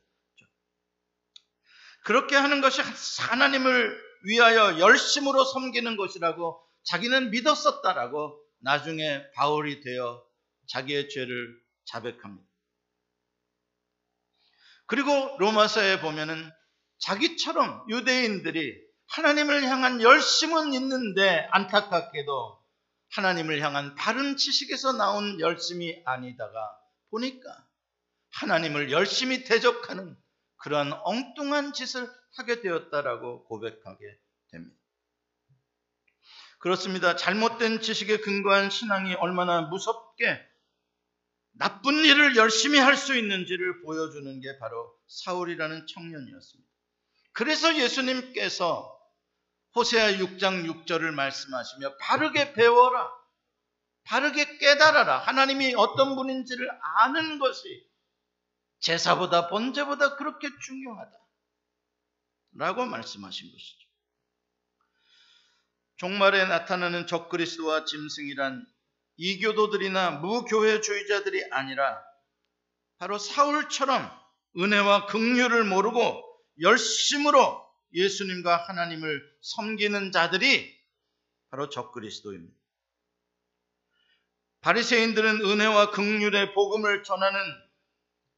그렇게 2.03 2.35
하는 2.35 2.61
것이 2.61 2.81
하나님을 3.29 3.99
위하여 4.25 4.77
열심으로 4.77 5.43
섬기는 5.43 5.97
것이라고 5.97 6.63
자기는 6.83 7.31
믿었었다라고 7.31 8.39
나중에 8.59 9.25
바울이 9.31 9.81
되어 9.81 10.23
자기의 10.67 11.09
죄를 11.09 11.59
자백합니다. 11.85 12.47
그리고 14.85 15.35
로마서에 15.39 15.99
보면은 16.01 16.51
자기처럼 16.99 17.85
유대인들이 17.89 18.85
하나님을 19.07 19.63
향한 19.63 20.01
열심은 20.01 20.73
있는데 20.73 21.47
안타깝게도 21.51 22.63
하나님을 23.11 23.61
향한 23.61 23.95
바른 23.95 24.35
지식에서 24.35 24.93
나온 24.93 25.39
열심이 25.39 26.01
아니다가 26.05 26.77
보니까 27.11 27.67
하나님을 28.31 28.91
열심히 28.91 29.43
대적하는 29.43 30.17
그러한 30.57 30.91
엉뚱한 31.03 31.73
짓을 31.73 32.09
하게 32.35 32.61
되었다라고 32.61 33.45
고백하게 33.45 34.19
됩니다. 34.51 34.75
그렇습니다. 36.59 37.15
잘못된 37.15 37.81
지식에 37.81 38.17
근거한 38.17 38.69
신앙이 38.69 39.13
얼마나 39.15 39.61
무섭게 39.61 40.39
나쁜 41.51 41.93
일을 42.03 42.35
열심히 42.35 42.79
할 42.79 42.97
수 42.97 43.15
있는지를 43.15 43.83
보여주는 43.83 44.41
게 44.41 44.57
바로 44.57 44.93
사울이라는 45.07 45.87
청년이었습니다. 45.87 46.74
그래서 47.35 47.75
예수님께서 47.75 48.95
호세아 49.75 50.13
6장 50.13 50.65
6절을 50.85 51.11
말씀하시며 51.11 51.97
바르게 51.97 52.53
배워라. 52.53 53.11
바르게 54.05 54.57
깨달아라. 54.57 55.17
하나님이 55.17 55.73
어떤 55.75 56.15
분인지를 56.15 56.69
아는 56.81 57.37
것이 57.39 57.85
제사보다 58.79 59.49
번제보다 59.49 60.15
그렇게 60.15 60.47
중요하다. 60.65 61.11
라고 62.53 62.85
말씀하신 62.85 63.51
것이죠. 63.51 63.85
종말에 65.97 66.45
나타나는 66.45 67.05
적그리스도와 67.05 67.83
짐승이란 67.83 68.65
이교도들이나 69.17 70.11
무교회주의자들이 70.11 71.49
아니라 71.51 72.01
바로 72.97 73.17
사울처럼 73.17 74.09
은혜와 74.57 75.07
긍휼을 75.07 75.65
모르고 75.65 76.34
열심으로 76.61 77.65
예수님과 77.93 78.57
하나님을 78.67 79.21
섬기는 79.41 80.11
자들이 80.11 80.75
바로 81.49 81.69
적그리스도입니다. 81.69 82.55
바리새인들은 84.61 85.45
은혜와 85.45 85.91
긍휼의 85.91 86.53
복음을 86.53 87.03
전하는 87.03 87.39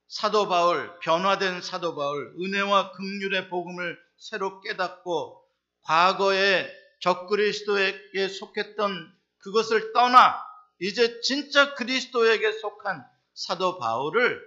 사도 0.07 0.47
바울, 0.47 0.97
변화된 0.99 1.61
사도 1.61 1.95
바울, 1.95 2.33
은혜와 2.39 2.91
긍휼의 2.91 3.49
복음을 3.49 3.97
새로 4.17 4.61
깨닫고 4.61 5.43
과거에 5.81 6.69
적그리스도에게 7.01 8.27
속했던 8.27 9.17
그것을 9.39 9.93
떠나 9.93 10.37
이제 10.79 11.21
진짜 11.21 11.73
그리스도에게 11.75 12.51
속한 12.51 13.05
사도 13.33 13.77
바울을 13.79 14.41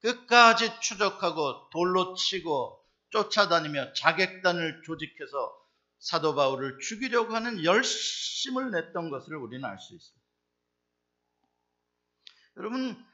끝까지 0.00 0.80
추적하고 0.80 1.70
돌로 1.70 2.14
치고 2.14 2.77
쫓아다니며 3.10 3.92
자객단을 3.94 4.82
조직해서 4.84 5.68
사도 5.98 6.34
바울을 6.34 6.78
죽이려고 6.80 7.34
하는 7.34 7.64
열심을 7.64 8.70
냈던 8.70 9.10
것을 9.10 9.36
우리는 9.36 9.64
알 9.64 9.78
수 9.78 9.94
있습니다. 9.94 10.18
여러분, 12.58 13.04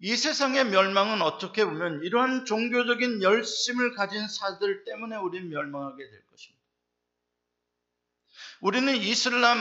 이 0.00 0.16
세상의 0.16 0.66
멸망은 0.66 1.22
어떻게 1.22 1.64
보면 1.64 2.02
이러한 2.02 2.44
종교적인 2.44 3.22
열심을 3.22 3.94
가진 3.94 4.28
사들 4.28 4.84
때문에 4.84 5.16
우리는 5.16 5.48
멸망하게 5.48 6.10
될 6.10 6.26
것입니다. 6.26 6.62
우리는 8.60 8.94
이슬람 8.96 9.58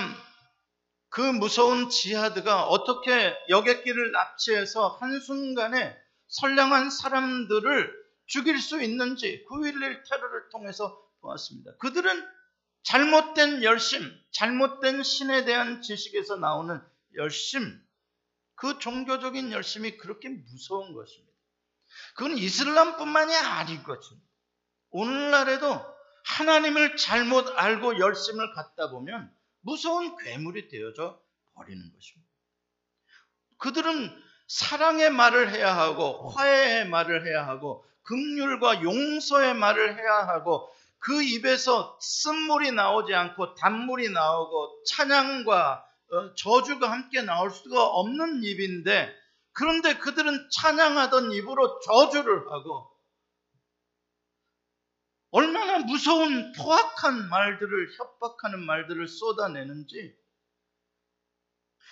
그 1.10 1.22
무서운 1.22 1.90
지하드가 1.90 2.64
어떻게 2.64 3.38
여객기를 3.48 4.12
납치해서 4.12 4.98
한순간에 5.00 5.96
선량한 6.28 6.90
사람들을 6.90 8.03
죽일 8.26 8.60
수 8.60 8.82
있는지 8.82 9.46
9.11 9.50 10.10
테러를 10.10 10.50
통해서 10.50 11.02
보았습니다. 11.22 11.76
그들은 11.78 12.26
잘못된 12.84 13.64
열심, 13.64 14.02
잘못된 14.32 15.04
신에 15.04 15.46
대한 15.46 15.82
지식에서 15.82 16.38
나오는 16.38 16.82
열심, 17.16 17.82
그 18.56 18.80
종교적인 18.80 19.52
열심이 19.52 19.98
그렇게 19.98 20.30
무서운 20.30 20.94
것입니다. 20.94 21.34
그건 22.16 22.38
이슬람뿐만이 22.38 23.36
아닌 23.36 23.84
것입니다. 23.84 24.28
오늘날에도 24.90 25.94
하나님을 26.26 26.98
잘못 26.98 27.48
알고 27.58 28.00
열심을 28.00 28.54
갖다 28.54 28.90
보면 28.90 29.34
무서운 29.62 30.16
괴물이 30.18 30.68
되어져 30.68 31.22
버리는 31.56 31.82
것입니다. 31.94 32.32
그들은 33.58 34.24
사랑의 34.48 35.10
말을 35.10 35.52
해야 35.52 35.76
하고 35.76 36.30
화해의 36.30 36.88
말을 36.90 37.26
해야 37.26 37.48
하고 37.48 37.86
극률과 38.04 38.84
용서의 38.84 39.54
말을 39.56 39.98
해야 39.98 40.28
하고 40.28 40.70
그 41.00 41.22
입에서 41.22 41.98
쓴물이 42.02 42.72
나오지 42.72 43.14
않고 43.14 43.56
단물이 43.56 44.10
나오고 44.10 44.84
찬양과 44.86 45.86
어, 46.12 46.36
저주가 46.36 46.92
함께 46.92 47.22
나올 47.22 47.50
수가 47.50 47.84
없는 47.84 48.44
입인데 48.44 49.14
그런데 49.52 49.98
그들은 49.98 50.50
찬양하던 50.52 51.32
입으로 51.32 51.80
저주를 51.82 52.52
하고 52.52 52.90
얼마나 55.32 55.80
무서운 55.80 56.52
포악한 56.54 57.28
말들을 57.30 57.98
협박하는 57.98 58.60
말들을 58.60 59.08
쏟아내는지 59.08 60.16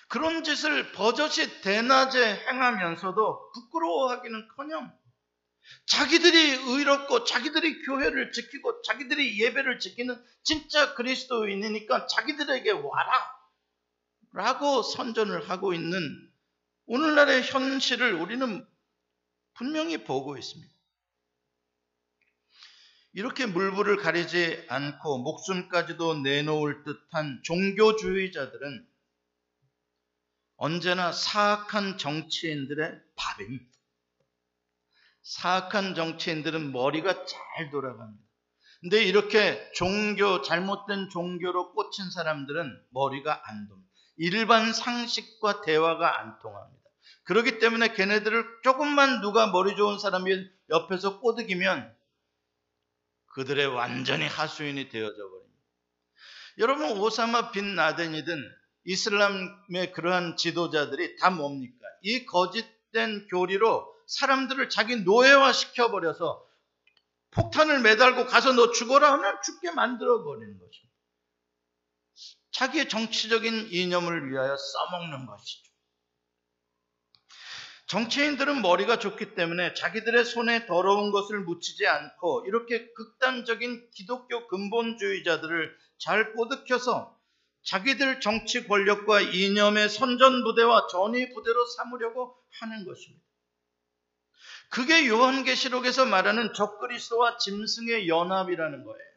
그런 0.08 0.44
짓을 0.44 0.92
버젓이 0.92 1.62
대낮에 1.62 2.46
행하면서도 2.48 3.52
부끄러워하기는커녕 3.54 5.02
자기들이 5.86 6.38
의롭고 6.52 7.24
자기들이 7.24 7.84
교회를 7.84 8.32
지키고 8.32 8.82
자기들이 8.84 9.40
예배를 9.42 9.80
지키는 9.80 10.16
진짜 10.44 10.94
그리스도인이니까 10.96 12.08
자기들에게 12.08 12.72
와라 12.72 13.42
라고 14.34 14.82
선전을 14.82 15.50
하고 15.50 15.74
있는 15.74 16.32
오늘날의 16.86 17.44
현실을 17.44 18.14
우리는 18.14 18.66
분명히 19.54 20.04
보고 20.04 20.38
있습니다. 20.38 20.72
이렇게 23.14 23.46
물불을 23.46 23.98
가리지 23.98 24.66
않고 24.70 25.18
목숨까지도 25.20 26.20
내놓을 26.22 26.84
듯한 26.84 27.42
종교주의자들은 27.44 28.88
언제나 30.56 31.12
사악한 31.12 31.98
정치인들의 31.98 33.02
밥입니다. 33.16 33.71
사악한 35.24 35.96
정치인들은 35.96 36.72
머리가 36.72 37.26
잘 37.26 37.70
돌아갑니다. 37.72 38.24
근데 38.82 39.04
이렇게 39.04 39.72
종교, 39.74 40.42
잘못된 40.42 41.10
종교로 41.10 41.74
꽂힌 41.74 42.10
사람들은 42.10 42.86
머리가 42.90 43.42
안 43.46 43.68
돕니다. 43.68 43.92
일반 44.18 44.74
상식과 44.74 45.62
대화가 45.62 46.20
안 46.20 46.40
통합니다. 46.40 46.82
그렇기 47.24 47.60
때문에 47.60 47.94
걔네들을 47.94 48.44
조금만 48.64 49.22
누가 49.22 49.48
머리 49.48 49.76
좋은 49.76 50.00
사람이 50.00 50.48
옆에서 50.70 51.20
꼬드기면 51.20 51.96
그들의 53.34 53.68
완전히 53.68 54.26
하수인이 54.26 54.90
되어져 54.90 55.16
버립니다. 55.16 55.62
여러분 56.58 56.98
오사마 56.98 57.52
빈 57.52 57.76
라덴이든 57.76 58.44
이슬람의 58.86 59.92
그러한 59.94 60.38
지도자들이 60.38 61.18
다 61.18 61.30
뭡니까? 61.30 61.86
이 62.02 62.26
거짓된 62.26 63.28
교리로 63.28 63.91
사람들을 64.12 64.70
자기 64.70 64.98
노예화 64.98 65.54
시켜버려서 65.54 66.46
폭탄을 67.32 67.80
매달고 67.80 68.26
가서 68.26 68.52
너 68.52 68.72
죽어라 68.72 69.14
하면 69.14 69.40
죽게 69.42 69.72
만들어 69.72 70.22
버리는 70.24 70.60
것입니다. 70.60 70.92
자기의 72.52 72.90
정치적인 72.90 73.70
이념을 73.72 74.30
위하여 74.30 74.58
써먹는 74.58 75.26
것이죠. 75.26 75.72
정치인들은 77.88 78.62
머리가 78.62 79.00
좋기 79.00 79.34
때문에 79.36 79.74
자기들의 79.74 80.26
손에 80.26 80.66
더러운 80.66 81.12
것을 81.12 81.40
묻히지 81.42 81.88
않고 81.88 82.46
이렇게 82.48 82.92
극단적인 82.94 83.92
기독교 83.92 84.48
근본주의자들을 84.48 85.78
잘 85.98 86.34
꼬드켜서 86.34 87.18
자기들 87.64 88.20
정치 88.20 88.68
권력과 88.68 89.22
이념의 89.22 89.88
선전부대와 89.88 90.88
전위부대로 90.88 91.66
삼으려고 91.66 92.38
하는 92.60 92.86
것입니다. 92.86 93.31
그게 94.72 95.06
요한계시록에서 95.08 96.06
말하는 96.06 96.54
적그리스도와 96.54 97.38
짐승의 97.38 98.08
연합이라는 98.08 98.84
거예요. 98.86 99.12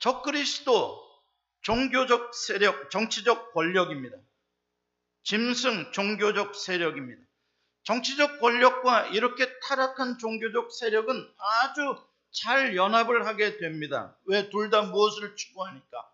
적그리스도 0.00 1.02
종교적 1.62 2.34
세력, 2.34 2.90
정치적 2.90 3.54
권력입니다. 3.54 4.16
짐승 5.22 5.92
종교적 5.92 6.54
세력입니다. 6.54 7.22
정치적 7.84 8.40
권력과 8.40 9.06
이렇게 9.06 9.48
타락한 9.60 10.18
종교적 10.18 10.72
세력은 10.72 11.34
아주 11.38 11.96
잘 12.32 12.76
연합을 12.76 13.26
하게 13.26 13.56
됩니다. 13.58 14.16
왜 14.26 14.50
둘 14.50 14.68
다 14.70 14.82
무엇을 14.82 15.36
추구하니까? 15.36 16.10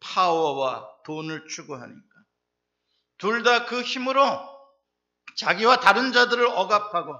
파워와 0.00 0.88
돈을 1.04 1.48
추구하니까. 1.48 2.14
둘 3.18 3.42
다 3.42 3.64
그 3.66 3.80
힘으로 3.82 4.53
자기와 5.36 5.80
다른 5.80 6.12
자들을 6.12 6.46
억압하고 6.46 7.14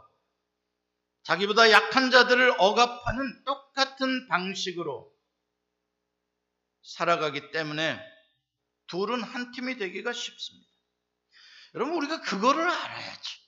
자기보다 1.24 1.70
약한 1.70 2.10
자들을 2.10 2.56
억압하는 2.58 3.44
똑같은 3.44 4.28
방식으로 4.28 5.12
살아가기 6.82 7.50
때문에 7.50 7.98
둘은 8.88 9.22
한 9.22 9.50
팀이 9.52 9.78
되기가 9.78 10.12
쉽습니다. 10.12 10.70
여러분 11.74 11.96
우리가 11.96 12.20
그거를 12.20 12.68
알아야지. 12.68 13.44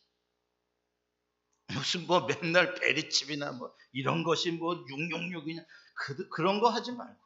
무슨 1.69 2.07
뭐 2.07 2.27
맨날 2.27 2.75
베리칩이나 2.75 3.53
뭐 3.53 3.75
이런 3.93 4.25
것이 4.25 4.53
뭐 4.53 4.85
666이냐 4.87 5.65
그, 5.95 6.29
그런 6.31 6.61
거 6.61 6.71
하지 6.71 6.93
말고 6.93 7.21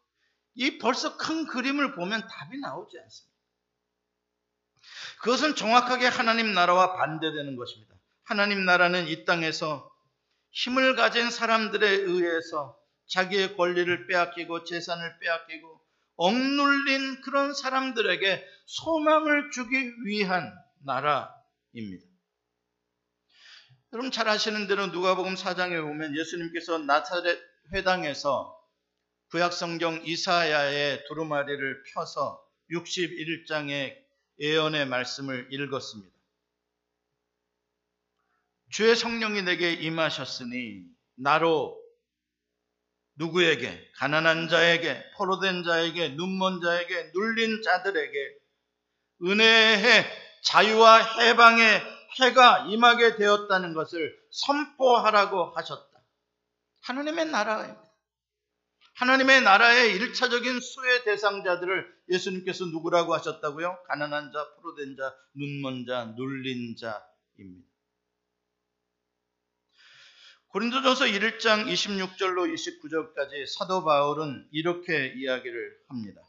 이 0.55 0.78
벌써 0.78 1.16
큰 1.16 1.47
그림을 1.47 1.95
보면 1.95 2.26
답이 2.26 2.59
나오지 2.59 2.99
않습니다. 2.99 3.30
그것은 5.20 5.55
정확하게 5.55 6.07
하나님 6.07 6.53
나라와 6.53 6.97
반대되는 6.97 7.57
것입니다. 7.57 7.95
하나님 8.24 8.64
나라는 8.64 9.09
이 9.09 9.24
땅에서 9.24 9.91
힘을 10.53 10.97
가진 10.97 11.31
사람들에 11.31 11.89
의해서 11.89 12.76
자기의 13.09 13.57
권리를 13.57 14.07
빼앗기고 14.07 14.64
재산을 14.64 15.18
빼앗기고 15.18 15.81
억눌린 16.16 17.22
그런 17.22 17.55
사람들에게 17.55 18.47
소망을 18.66 19.51
주기 19.51 19.93
위한 20.05 20.53
나라입니다. 20.85 22.05
여러분 23.93 24.11
잘 24.12 24.28
아시는 24.28 24.68
대로 24.68 24.87
누가복음 24.89 25.35
4장에 25.35 25.81
보면 25.83 26.16
예수님께서 26.16 26.78
나사렛 26.78 27.41
회당에서 27.72 28.57
구약성경 29.31 30.03
이사야의 30.05 31.05
두루마리를 31.07 31.85
펴서 31.93 32.41
61장의 32.70 33.97
예언의 34.41 34.86
말씀을 34.86 35.49
읽었습니다. 35.53 36.11
주의 38.70 38.97
성령이 38.97 39.43
내게 39.43 39.72
임하셨으니 39.72 40.84
나로 41.16 41.78
누구에게 43.16 43.91
가난한 43.97 44.49
자에게 44.49 45.12
포로된 45.16 45.64
자에게 45.64 46.11
눈먼 46.11 46.61
자에게 46.62 47.11
눌린 47.12 47.62
자들에게 47.62 48.38
은혜의 49.22 50.07
자유와 50.45 51.18
해방의 51.18 51.82
해가 52.20 52.66
임하게 52.68 53.16
되었다는 53.16 53.74
것을 53.74 54.18
선포하라고 54.30 55.53
하셨다. 55.55 56.01
하나님의 56.82 57.26
나라입니다. 57.26 57.89
하나님의 59.01 59.40
나라의 59.40 59.94
일차적인 59.94 60.61
수혜 60.61 61.03
대상자들을 61.05 61.90
예수님께서 62.11 62.66
누구라고 62.66 63.14
하셨다고요? 63.14 63.78
가난한 63.88 64.30
자, 64.30 64.46
포로된 64.57 64.94
자, 64.94 65.14
눈먼 65.32 65.86
자, 65.86 66.12
눌린 66.18 66.76
자입니다. 66.76 67.66
고린도전서 70.48 71.07
1장 71.07 71.64
26절로 71.66 72.53
29절까지 72.53 73.46
사도 73.46 73.84
바울은 73.84 74.46
이렇게 74.51 75.14
이야기를 75.16 75.78
합니다. 75.88 76.20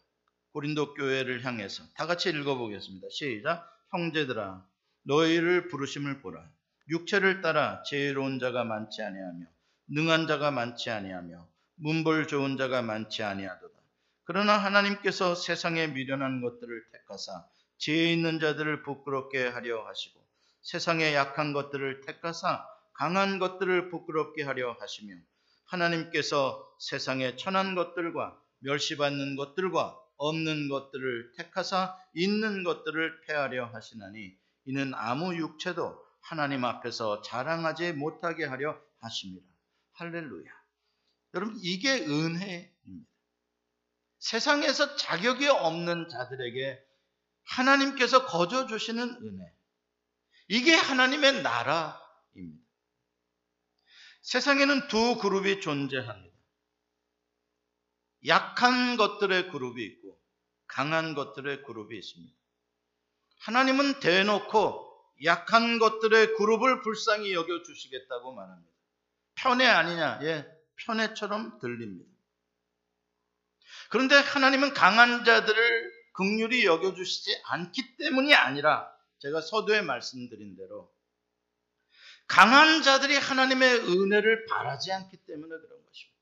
고린도 0.54 0.94
교회를 0.94 1.44
향해서 1.44 1.84
다 1.98 2.08
같이 2.08 2.30
읽어보겠습니다. 2.30 3.08
시작. 3.12 3.68
형제들아 3.90 4.66
너희를 5.04 5.68
부르심을 5.68 6.22
보라. 6.22 6.50
육체를 6.88 7.42
따라 7.42 7.84
지혜로운 7.84 8.40
자가 8.40 8.64
많지 8.64 9.02
아니하며 9.02 9.46
능한 9.90 10.28
자가 10.28 10.52
많지 10.52 10.90
아니하며 10.90 11.51
문벌 11.82 12.28
좋은 12.28 12.58
자가 12.58 12.84
많지 12.84 13.24
아니하도다. 13.24 13.74
그러나 14.24 14.56
하나님께서 14.58 15.34
세상에 15.34 15.88
미련한 15.88 16.42
것들을 16.42 16.84
택하사 16.92 17.44
지혜 17.80 18.14
있는 18.14 18.40
자들을 18.40 18.84
부끄럽게 18.84 19.48
하려 19.48 19.88
하시고 19.88 20.24
세상에 20.62 21.16
약한 21.16 21.54
것들을 21.54 22.02
택하사 22.02 22.64
강한 22.94 23.40
것들을 23.40 23.90
부끄럽게 23.90 24.44
하려 24.44 24.74
하시며 24.80 25.16
하나님께서 25.66 26.64
세상에 26.80 27.36
천한 27.36 27.74
것들과 27.74 28.40
멸시받는 28.60 29.36
것들과 29.36 29.98
없는 30.18 30.70
것들을 30.70 31.32
택하사 31.36 31.98
있는 32.14 32.64
것들을 32.64 33.22
폐하려 33.22 33.66
하시나니 33.66 34.38
이는 34.66 34.94
아무 34.94 35.36
육체도 35.36 36.00
하나님 36.22 36.64
앞에서 36.64 37.24
자랑하지 37.24 37.94
못하게 37.94 38.46
하려 38.46 38.80
하십니다. 39.00 39.48
할렐루야. 39.94 40.61
여러분 41.34 41.58
이게 41.62 41.94
은혜입니다. 41.94 43.12
세상에서 44.20 44.96
자격이 44.96 45.48
없는 45.48 46.10
자들에게 46.10 46.80
하나님께서 47.44 48.26
거저 48.26 48.68
주시는 48.68 49.02
은혜. 49.24 49.54
이게 50.48 50.76
하나님의 50.76 51.42
나라입니다. 51.42 52.66
세상에는 54.22 54.88
두 54.88 55.18
그룹이 55.18 55.62
존재합니다. 55.62 56.36
약한 58.28 58.98
것들의 58.98 59.50
그룹이 59.50 59.84
있고 59.84 60.20
강한 60.68 61.16
것들의 61.16 61.64
그룹이 61.64 61.98
있습니다. 61.98 62.36
하나님은 63.40 64.00
대놓고 64.00 64.92
약한 65.24 65.80
것들의 65.80 66.36
그룹을 66.36 66.82
불쌍히 66.82 67.34
여겨 67.34 67.64
주시겠다고 67.64 68.34
말합니다. 68.34 68.72
편애 69.36 69.66
아니냐? 69.66 70.20
예, 70.24 70.61
편애처럼 70.86 71.60
들립니다. 71.60 72.10
그런데 73.90 74.16
하나님은 74.16 74.74
강한 74.74 75.26
자들을 75.26 76.02
극률이 76.14 76.66
여겨 76.66 76.94
주시지 76.94 77.42
않기 77.46 77.98
때문이 77.98 78.34
아니라 78.34 78.92
제가 79.20 79.42
서두에 79.42 79.82
말씀드린 79.82 80.56
대로 80.56 80.92
강한 82.28 82.82
자들이 82.82 83.18
하나님의 83.18 83.80
은혜를 83.80 84.46
바라지 84.46 84.92
않기 84.92 85.18
때문에 85.18 85.50
그런 85.50 85.86
것입니다. 85.86 86.18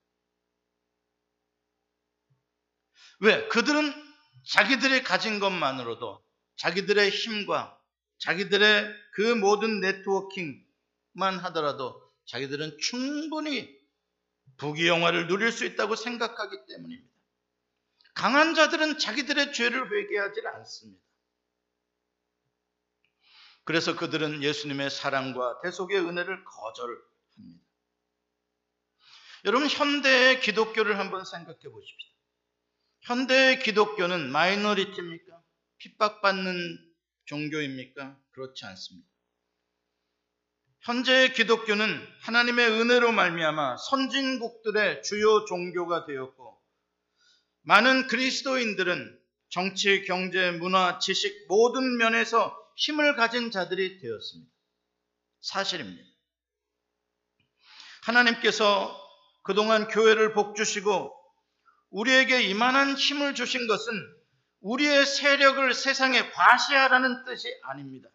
왜? 3.20 3.48
그들은 3.50 3.94
자기들이 4.44 5.04
가진 5.04 5.40
것만으로도 5.40 6.24
자기들의 6.56 7.10
힘과 7.10 7.80
자기들의 8.18 8.94
그 9.14 9.22
모든 9.36 9.80
네트워킹만 9.80 11.38
하더라도 11.40 12.02
자기들은 12.26 12.78
충분히 12.80 13.79
부귀영화를 14.60 15.28
누릴 15.28 15.52
수 15.52 15.66
있다고 15.66 15.96
생각하기 15.96 16.58
때문입니다. 16.68 17.10
강한 18.14 18.54
자들은 18.54 19.00
자기들의 19.00 19.54
죄를 19.54 19.92
회개하지 19.92 20.42
않습니다. 20.56 21.02
그래서 23.64 23.96
그들은 23.96 24.44
예수님의 24.44 24.90
사랑과 24.90 25.60
대속의 25.62 26.00
은혜를 26.00 26.44
거절합니다. 26.44 27.66
여러분 29.46 29.68
현대의 29.70 30.42
기독교를 30.42 31.00
한번 31.00 31.24
생각해 31.24 31.60
보십시오. 31.60 32.10
현대의 33.02 33.60
기독교는 33.60 34.32
마이너리티입니까? 34.32 35.42
핍박받는 35.78 36.94
종교입니까? 37.26 38.20
그렇지 38.32 38.66
않습니다. 38.66 39.09
현재의 40.82 41.34
기독교는 41.34 42.08
하나님의 42.22 42.70
은혜로 42.70 43.12
말미암아 43.12 43.78
선진국들의 43.78 45.04
주요 45.04 45.46
종교가 45.46 46.06
되었고 46.06 46.58
많은 47.64 48.08
그리스도인들은 48.08 49.20
정치, 49.50 50.06
경제, 50.06 50.52
문화, 50.52 51.00
지식 51.00 51.48
모든 51.48 51.98
면에서 51.98 52.56
힘을 52.76 53.16
가진 53.16 53.52
자들이 53.52 54.00
되었습니다. 54.00 54.52
사실입니다. 55.42 56.04
하나님께서 58.04 58.98
그동안 59.44 59.88
교회를 59.88 60.34
복주시고 60.34 61.14
우리에게 61.90 62.44
이만한 62.44 62.96
힘을 62.96 63.36
주신 63.36 63.68
것은 63.68 63.94
우리의 64.62 65.06
세력을 65.06 65.74
세상에 65.74 66.30
과시하라는 66.32 67.26
뜻이 67.26 67.48
아닙니다. 67.64 68.10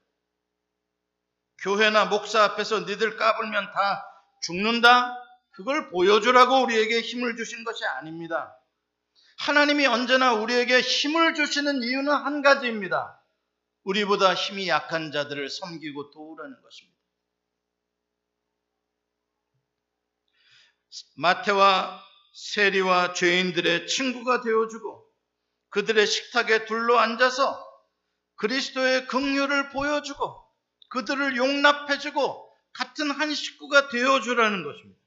교회나 1.65 2.05
목사 2.05 2.45
앞에서 2.45 2.81
니들 2.81 3.17
까불면 3.17 3.73
다 3.73 4.05
죽는다? 4.43 5.17
그걸 5.53 5.89
보여주라고 5.89 6.63
우리에게 6.63 7.01
힘을 7.01 7.37
주신 7.37 7.65
것이 7.65 7.87
아닙니다. 7.87 8.55
하나님이 9.39 9.87
언제나 9.87 10.35
우리에게 10.35 10.81
힘을 10.81 11.35
주시는 11.35 11.83
이유는 11.83 12.13
한 12.13 12.43
가지입니다. 12.43 13.19
우리보다 13.85 14.35
힘이 14.35 14.69
약한 14.69 15.11
자들을 15.11 15.49
섬기고 15.49 16.11
도우라는 16.11 16.61
것입니다. 16.61 16.99
마태와 21.17 22.05
세리와 22.35 23.15
죄인들의 23.15 23.87
친구가 23.87 24.43
되어주고 24.43 25.03
그들의 25.71 26.07
식탁에 26.07 26.67
둘러 26.67 26.99
앉아서 26.99 27.65
그리스도의 28.37 29.07
긍휼을 29.07 29.71
보여주고 29.71 30.44
그들을 30.95 31.37
용납해주고 31.37 32.57
같은 32.73 33.11
한 33.11 33.35
식구가 33.35 33.89
되어주라는 33.89 34.63
것입니다. 34.63 35.01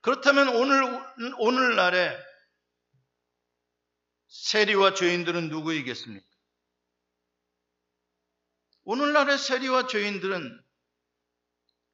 그렇다면 0.00 0.48
오늘 0.48 0.82
오늘날에 1.38 2.18
세리와 4.26 4.94
죄인들은 4.94 5.50
누구이겠습니까? 5.50 6.26
오늘날의 8.84 9.38
세리와 9.38 9.86
죄인들은 9.86 10.64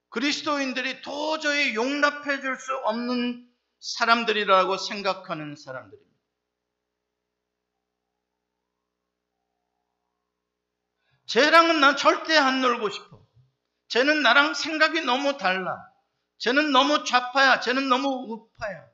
그리스도인들이 0.08 1.02
도저히 1.02 1.74
용납해 1.74 2.40
줄 2.40 2.56
수 2.58 2.74
없는 2.84 3.46
사람들이라고 3.80 4.78
생각하는 4.78 5.56
사람들입니다. 5.56 6.15
쟤랑은 11.26 11.80
난 11.80 11.96
절대 11.96 12.36
안 12.36 12.60
놀고 12.60 12.90
싶어. 12.90 13.24
쟤는 13.88 14.22
나랑 14.22 14.54
생각이 14.54 15.02
너무 15.02 15.36
달라. 15.36 15.76
쟤는 16.38 16.72
너무 16.72 17.04
좌파야. 17.04 17.60
쟤는 17.60 17.88
너무 17.88 18.08
우파야. 18.08 18.84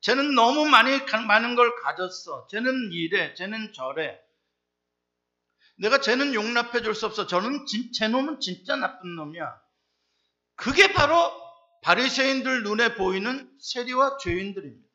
쟤는 0.00 0.34
너무 0.34 0.66
많이 0.66 0.98
많은 1.26 1.54
걸 1.56 1.74
가졌어. 1.82 2.46
쟤는 2.50 2.90
이래. 2.92 3.34
쟤는 3.34 3.72
저래. 3.72 4.18
내가 5.76 6.00
쟤는 6.00 6.34
용납해 6.34 6.82
줄 6.82 6.94
수 6.94 7.06
없어. 7.06 7.26
저는 7.26 7.66
진, 7.66 7.92
쟤 7.92 8.08
놈은 8.08 8.40
진짜 8.40 8.76
나쁜 8.76 9.16
놈이야. 9.16 9.60
그게 10.56 10.92
바로 10.92 11.32
바리새인들 11.82 12.62
눈에 12.62 12.94
보이는 12.94 13.50
세리와 13.60 14.18
죄인들입니다. 14.18 14.88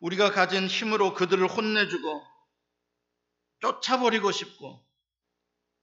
우리가 0.00 0.30
가진 0.30 0.66
힘으로 0.66 1.14
그들을 1.14 1.46
혼내주고 1.46 2.26
쫓아버리고 3.60 4.32
싶고 4.32 4.84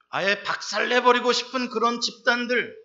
아예 0.09 0.43
박살내버리고 0.43 1.33
싶은 1.33 1.69
그런 1.69 1.99
집단들 1.99 2.75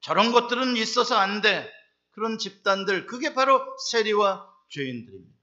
저런 0.00 0.32
것들은 0.32 0.76
있어서 0.76 1.16
안 1.16 1.40
돼. 1.40 1.70
그런 2.10 2.38
집단들 2.38 3.06
그게 3.06 3.34
바로 3.34 3.62
세리와 3.90 4.48
죄인들입니다. 4.70 5.38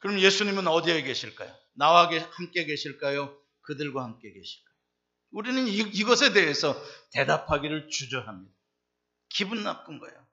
그럼 0.00 0.18
예수님은 0.18 0.66
어디에 0.66 1.02
계실까요? 1.02 1.54
나와 1.74 2.10
함께 2.32 2.64
계실까요? 2.64 3.36
그들과 3.62 4.02
함께 4.04 4.32
계실까요? 4.32 4.70
우리는 5.32 5.66
이, 5.66 5.78
이것에 5.78 6.32
대해서 6.32 6.76
대답하기를 7.12 7.88
주저합니다. 7.88 8.54
기분 9.28 9.62
나쁜 9.62 9.98
거예요. 9.98 10.26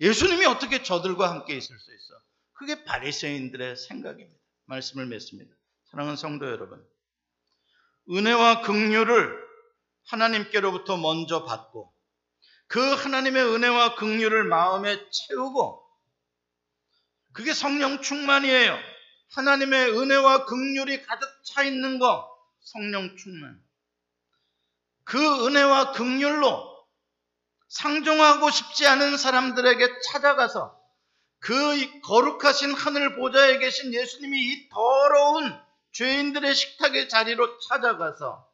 예수님이 0.00 0.46
어떻게 0.46 0.82
저들과 0.82 1.30
함께 1.30 1.56
있을 1.56 1.78
수 1.78 1.94
있어? 1.94 2.14
그게 2.52 2.84
바리새인들의 2.84 3.76
생각입니다. 3.76 4.38
말씀을 4.66 5.06
맺습니다. 5.06 5.54
사랑하는 5.90 6.16
성도 6.16 6.46
여러분, 6.46 6.84
은혜와 8.10 8.62
긍휼을 8.62 9.46
하나님께로부터 10.04 10.96
먼저 10.96 11.44
받고 11.44 11.92
그 12.68 12.80
하나님의 12.80 13.44
은혜와 13.44 13.94
긍휼을 13.96 14.44
마음에 14.44 14.98
채우고 15.10 15.84
그게 17.32 17.52
성령 17.52 18.00
충만이에요. 18.02 18.78
하나님의 19.32 19.90
은혜와 19.98 20.46
긍휼이 20.46 21.02
가득 21.02 21.28
차 21.44 21.62
있는 21.62 21.98
거 21.98 22.28
성령 22.60 23.16
충만. 23.16 23.62
그 25.04 25.46
은혜와 25.46 25.92
긍휼로 25.92 26.75
상종하고 27.68 28.50
싶지 28.50 28.86
않은 28.86 29.16
사람들에게 29.16 30.00
찾아가서 30.00 30.80
그 31.38 32.00
거룩하신 32.00 32.74
하늘 32.74 33.16
보좌에 33.16 33.58
계신 33.58 33.92
예수님이 33.92 34.40
이 34.40 34.68
더러운 34.68 35.58
죄인들의 35.92 36.54
식탁의 36.54 37.08
자리로 37.08 37.58
찾아가서 37.60 38.50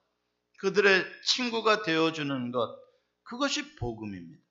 그들의 0.58 1.04
친구가 1.24 1.82
되어주는 1.82 2.52
것, 2.52 2.78
그것이 3.24 3.74
복음입니다. 3.76 4.42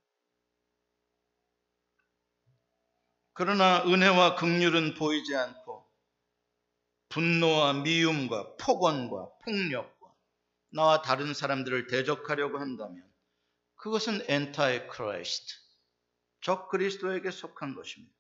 그러나 3.34 3.84
은혜와 3.86 4.36
극률은 4.36 4.96
보이지 4.96 5.36
않고 5.36 5.90
분노와 7.10 7.74
미움과 7.74 8.56
폭언과 8.58 9.30
폭력과 9.44 10.14
나와 10.70 11.02
다른 11.02 11.34
사람들을 11.34 11.88
대적하려고 11.88 12.60
한다면 12.60 13.11
그것은 13.82 14.24
Antichrist, 14.28 15.56
적 16.40 16.70
그리스도에게 16.70 17.32
속한 17.32 17.74
것입니다. 17.74 18.14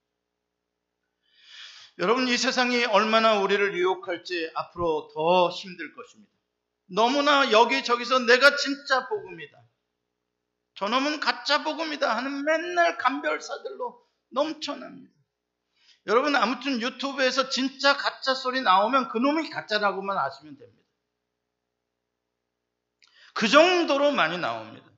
여러분 1.99 2.27
이 2.27 2.35
세상이 2.35 2.85
얼마나 2.85 3.39
우리를 3.39 3.75
유혹할지 3.77 4.51
앞으로 4.55 5.11
더 5.13 5.49
힘들 5.49 5.93
것입니다. 5.93 6.31
너무나 6.87 7.51
여기저기서 7.51 8.19
내가 8.19 8.55
진짜 8.55 9.07
복음이다. 9.07 9.63
저놈은 10.75 11.19
가짜 11.19 11.63
복음이다 11.63 12.15
하는 12.17 12.43
맨날 12.43 12.97
감별사들로 12.97 14.03
넘쳐납니다. 14.29 15.13
여러분 16.07 16.35
아무튼 16.35 16.81
유튜브에서 16.81 17.49
진짜 17.49 17.95
가짜 17.95 18.33
소리 18.33 18.61
나오면 18.61 19.09
그놈이 19.09 19.51
가짜라고만 19.51 20.17
아시면 20.17 20.57
됩니다. 20.57 20.81
그 23.35 23.47
정도로 23.47 24.11
많이 24.11 24.39
나옵니다. 24.39 24.90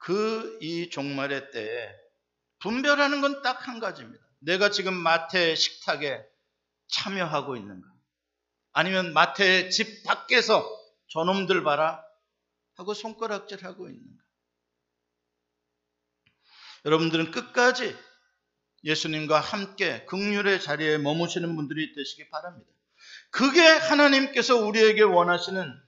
그 0.00 0.58
이 0.62 0.90
종말의 0.90 1.50
때에 1.52 1.94
분별하는 2.60 3.20
건 3.20 3.42
딱 3.42 3.68
한 3.68 3.78
가지입니다. 3.80 4.24
내가 4.40 4.70
지금 4.70 4.94
마태 4.94 5.54
식탁에 5.54 6.24
참여하고 6.88 7.56
있는가? 7.56 7.86
아니면 8.72 9.12
마태의 9.12 9.70
집 9.70 10.02
밖에서 10.04 10.66
저놈들 11.08 11.62
봐라 11.62 12.02
하고 12.76 12.94
손가락질하고 12.94 13.88
있는가? 13.88 14.24
여러분들은 16.86 17.30
끝까지 17.30 17.96
예수님과 18.84 19.40
함께 19.40 20.04
극률의 20.06 20.62
자리에 20.62 20.96
머무시는 20.98 21.54
분들이 21.56 21.94
되시기 21.94 22.30
바랍니다. 22.30 22.70
그게 23.30 23.60
하나님께서 23.60 24.56
우리에게 24.56 25.02
원하시는 25.02 25.82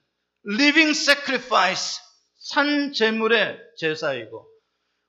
living 0.46 0.90
sacrifice, 0.90 2.00
산 2.42 2.92
제물의 2.92 3.56
제사이고 3.76 4.50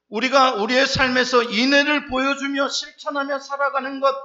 우리가 0.09 0.53
우리의 0.53 0.85
삶에서 0.85 1.41
인애를 1.41 2.05
보여주며 2.05 2.69
실천하며 2.69 3.39
살아가는 3.39 3.99
것 3.99 4.15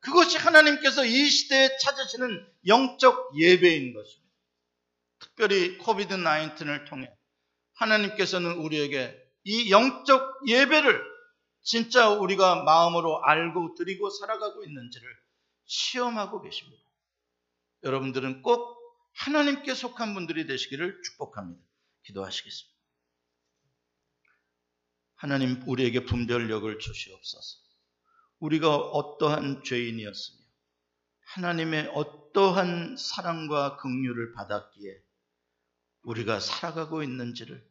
그것이 0.00 0.36
하나님께서 0.36 1.06
이 1.06 1.24
시대에 1.30 1.78
찾으시는 1.78 2.46
영적 2.66 3.32
예배인 3.38 3.94
것입니다. 3.94 4.34
특별히 5.20 5.78
코비드 5.78 6.14
19을 6.16 6.86
통해 6.86 7.10
하나님께서는 7.76 8.58
우리에게 8.58 9.16
이 9.44 9.70
영적 9.70 10.46
예배를 10.46 11.02
진짜 11.62 12.10
우리가 12.10 12.62
마음으로 12.64 13.24
알고 13.24 13.74
드리고 13.74 14.10
살아가고 14.10 14.64
있는지를 14.64 15.08
시험하고 15.64 16.42
계십니다. 16.42 16.82
여러분들은 17.84 18.42
꼭 18.42 18.76
하나님께 19.14 19.72
속한 19.72 20.12
분들이 20.12 20.46
되시기를 20.46 21.00
축복합니다. 21.04 21.69
기도하시겠습니다. 22.02 22.80
하나님 25.16 25.62
우리에게 25.66 26.04
분별력을 26.04 26.78
주시옵소서. 26.78 27.58
우리가 28.38 28.74
어떠한 28.74 29.64
죄인이었으며 29.64 30.40
하나님의 31.34 31.92
어떠한 31.94 32.96
사랑과 32.96 33.76
긍휼을 33.76 34.32
받았기에 34.32 35.02
우리가 36.02 36.40
살아가고 36.40 37.02
있는지를 37.02 37.62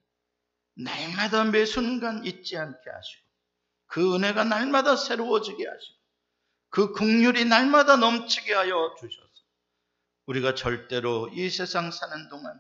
날마다 0.76 1.44
매 1.46 1.66
순간 1.66 2.24
잊지 2.24 2.56
않게 2.56 2.90
하시고 2.90 3.28
그 3.88 4.16
은혜가 4.16 4.44
날마다 4.44 4.96
새로워지게 4.96 5.68
하시고 5.68 6.00
그 6.70 6.94
긍휼이 6.94 7.46
날마다 7.46 7.98
넘치게 7.98 8.54
하여 8.54 8.96
주셔서 9.00 9.30
우리가 10.28 10.54
절대로 10.54 11.30
이 11.34 11.50
세상 11.50 11.90
사는 11.90 12.30
동안 12.30 12.60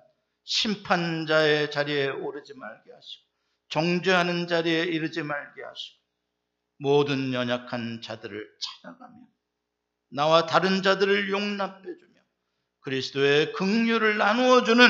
심판자의 0.50 1.70
자리에 1.70 2.08
오르지 2.08 2.56
말게 2.56 2.92
하시고 2.92 3.24
정죄하는 3.70 4.48
자리에 4.48 4.84
이르지 4.84 5.22
말게 5.22 5.62
하시고 5.62 6.00
모든 6.80 7.34
연약한 7.34 8.02
자들을 8.02 8.50
찾아가며 8.60 9.16
나와 10.12 10.48
다른 10.48 10.82
자들을 10.82 11.30
용납해 11.30 11.84
주며 11.84 12.20
그리스도의 12.80 13.54
긍휼을 13.54 14.18
나누어 14.18 14.64
주는 14.64 14.90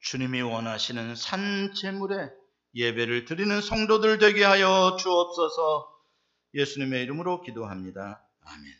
주님이 0.00 0.42
원하시는 0.42 1.14
산 1.14 1.72
제물의 1.72 2.32
예배를 2.74 3.26
드리는 3.26 3.60
성도들 3.60 4.18
되게 4.18 4.42
하여 4.42 4.96
주옵소서. 4.98 5.88
예수님의 6.54 7.04
이름으로 7.04 7.42
기도합니다. 7.42 8.26
아멘. 8.44 8.79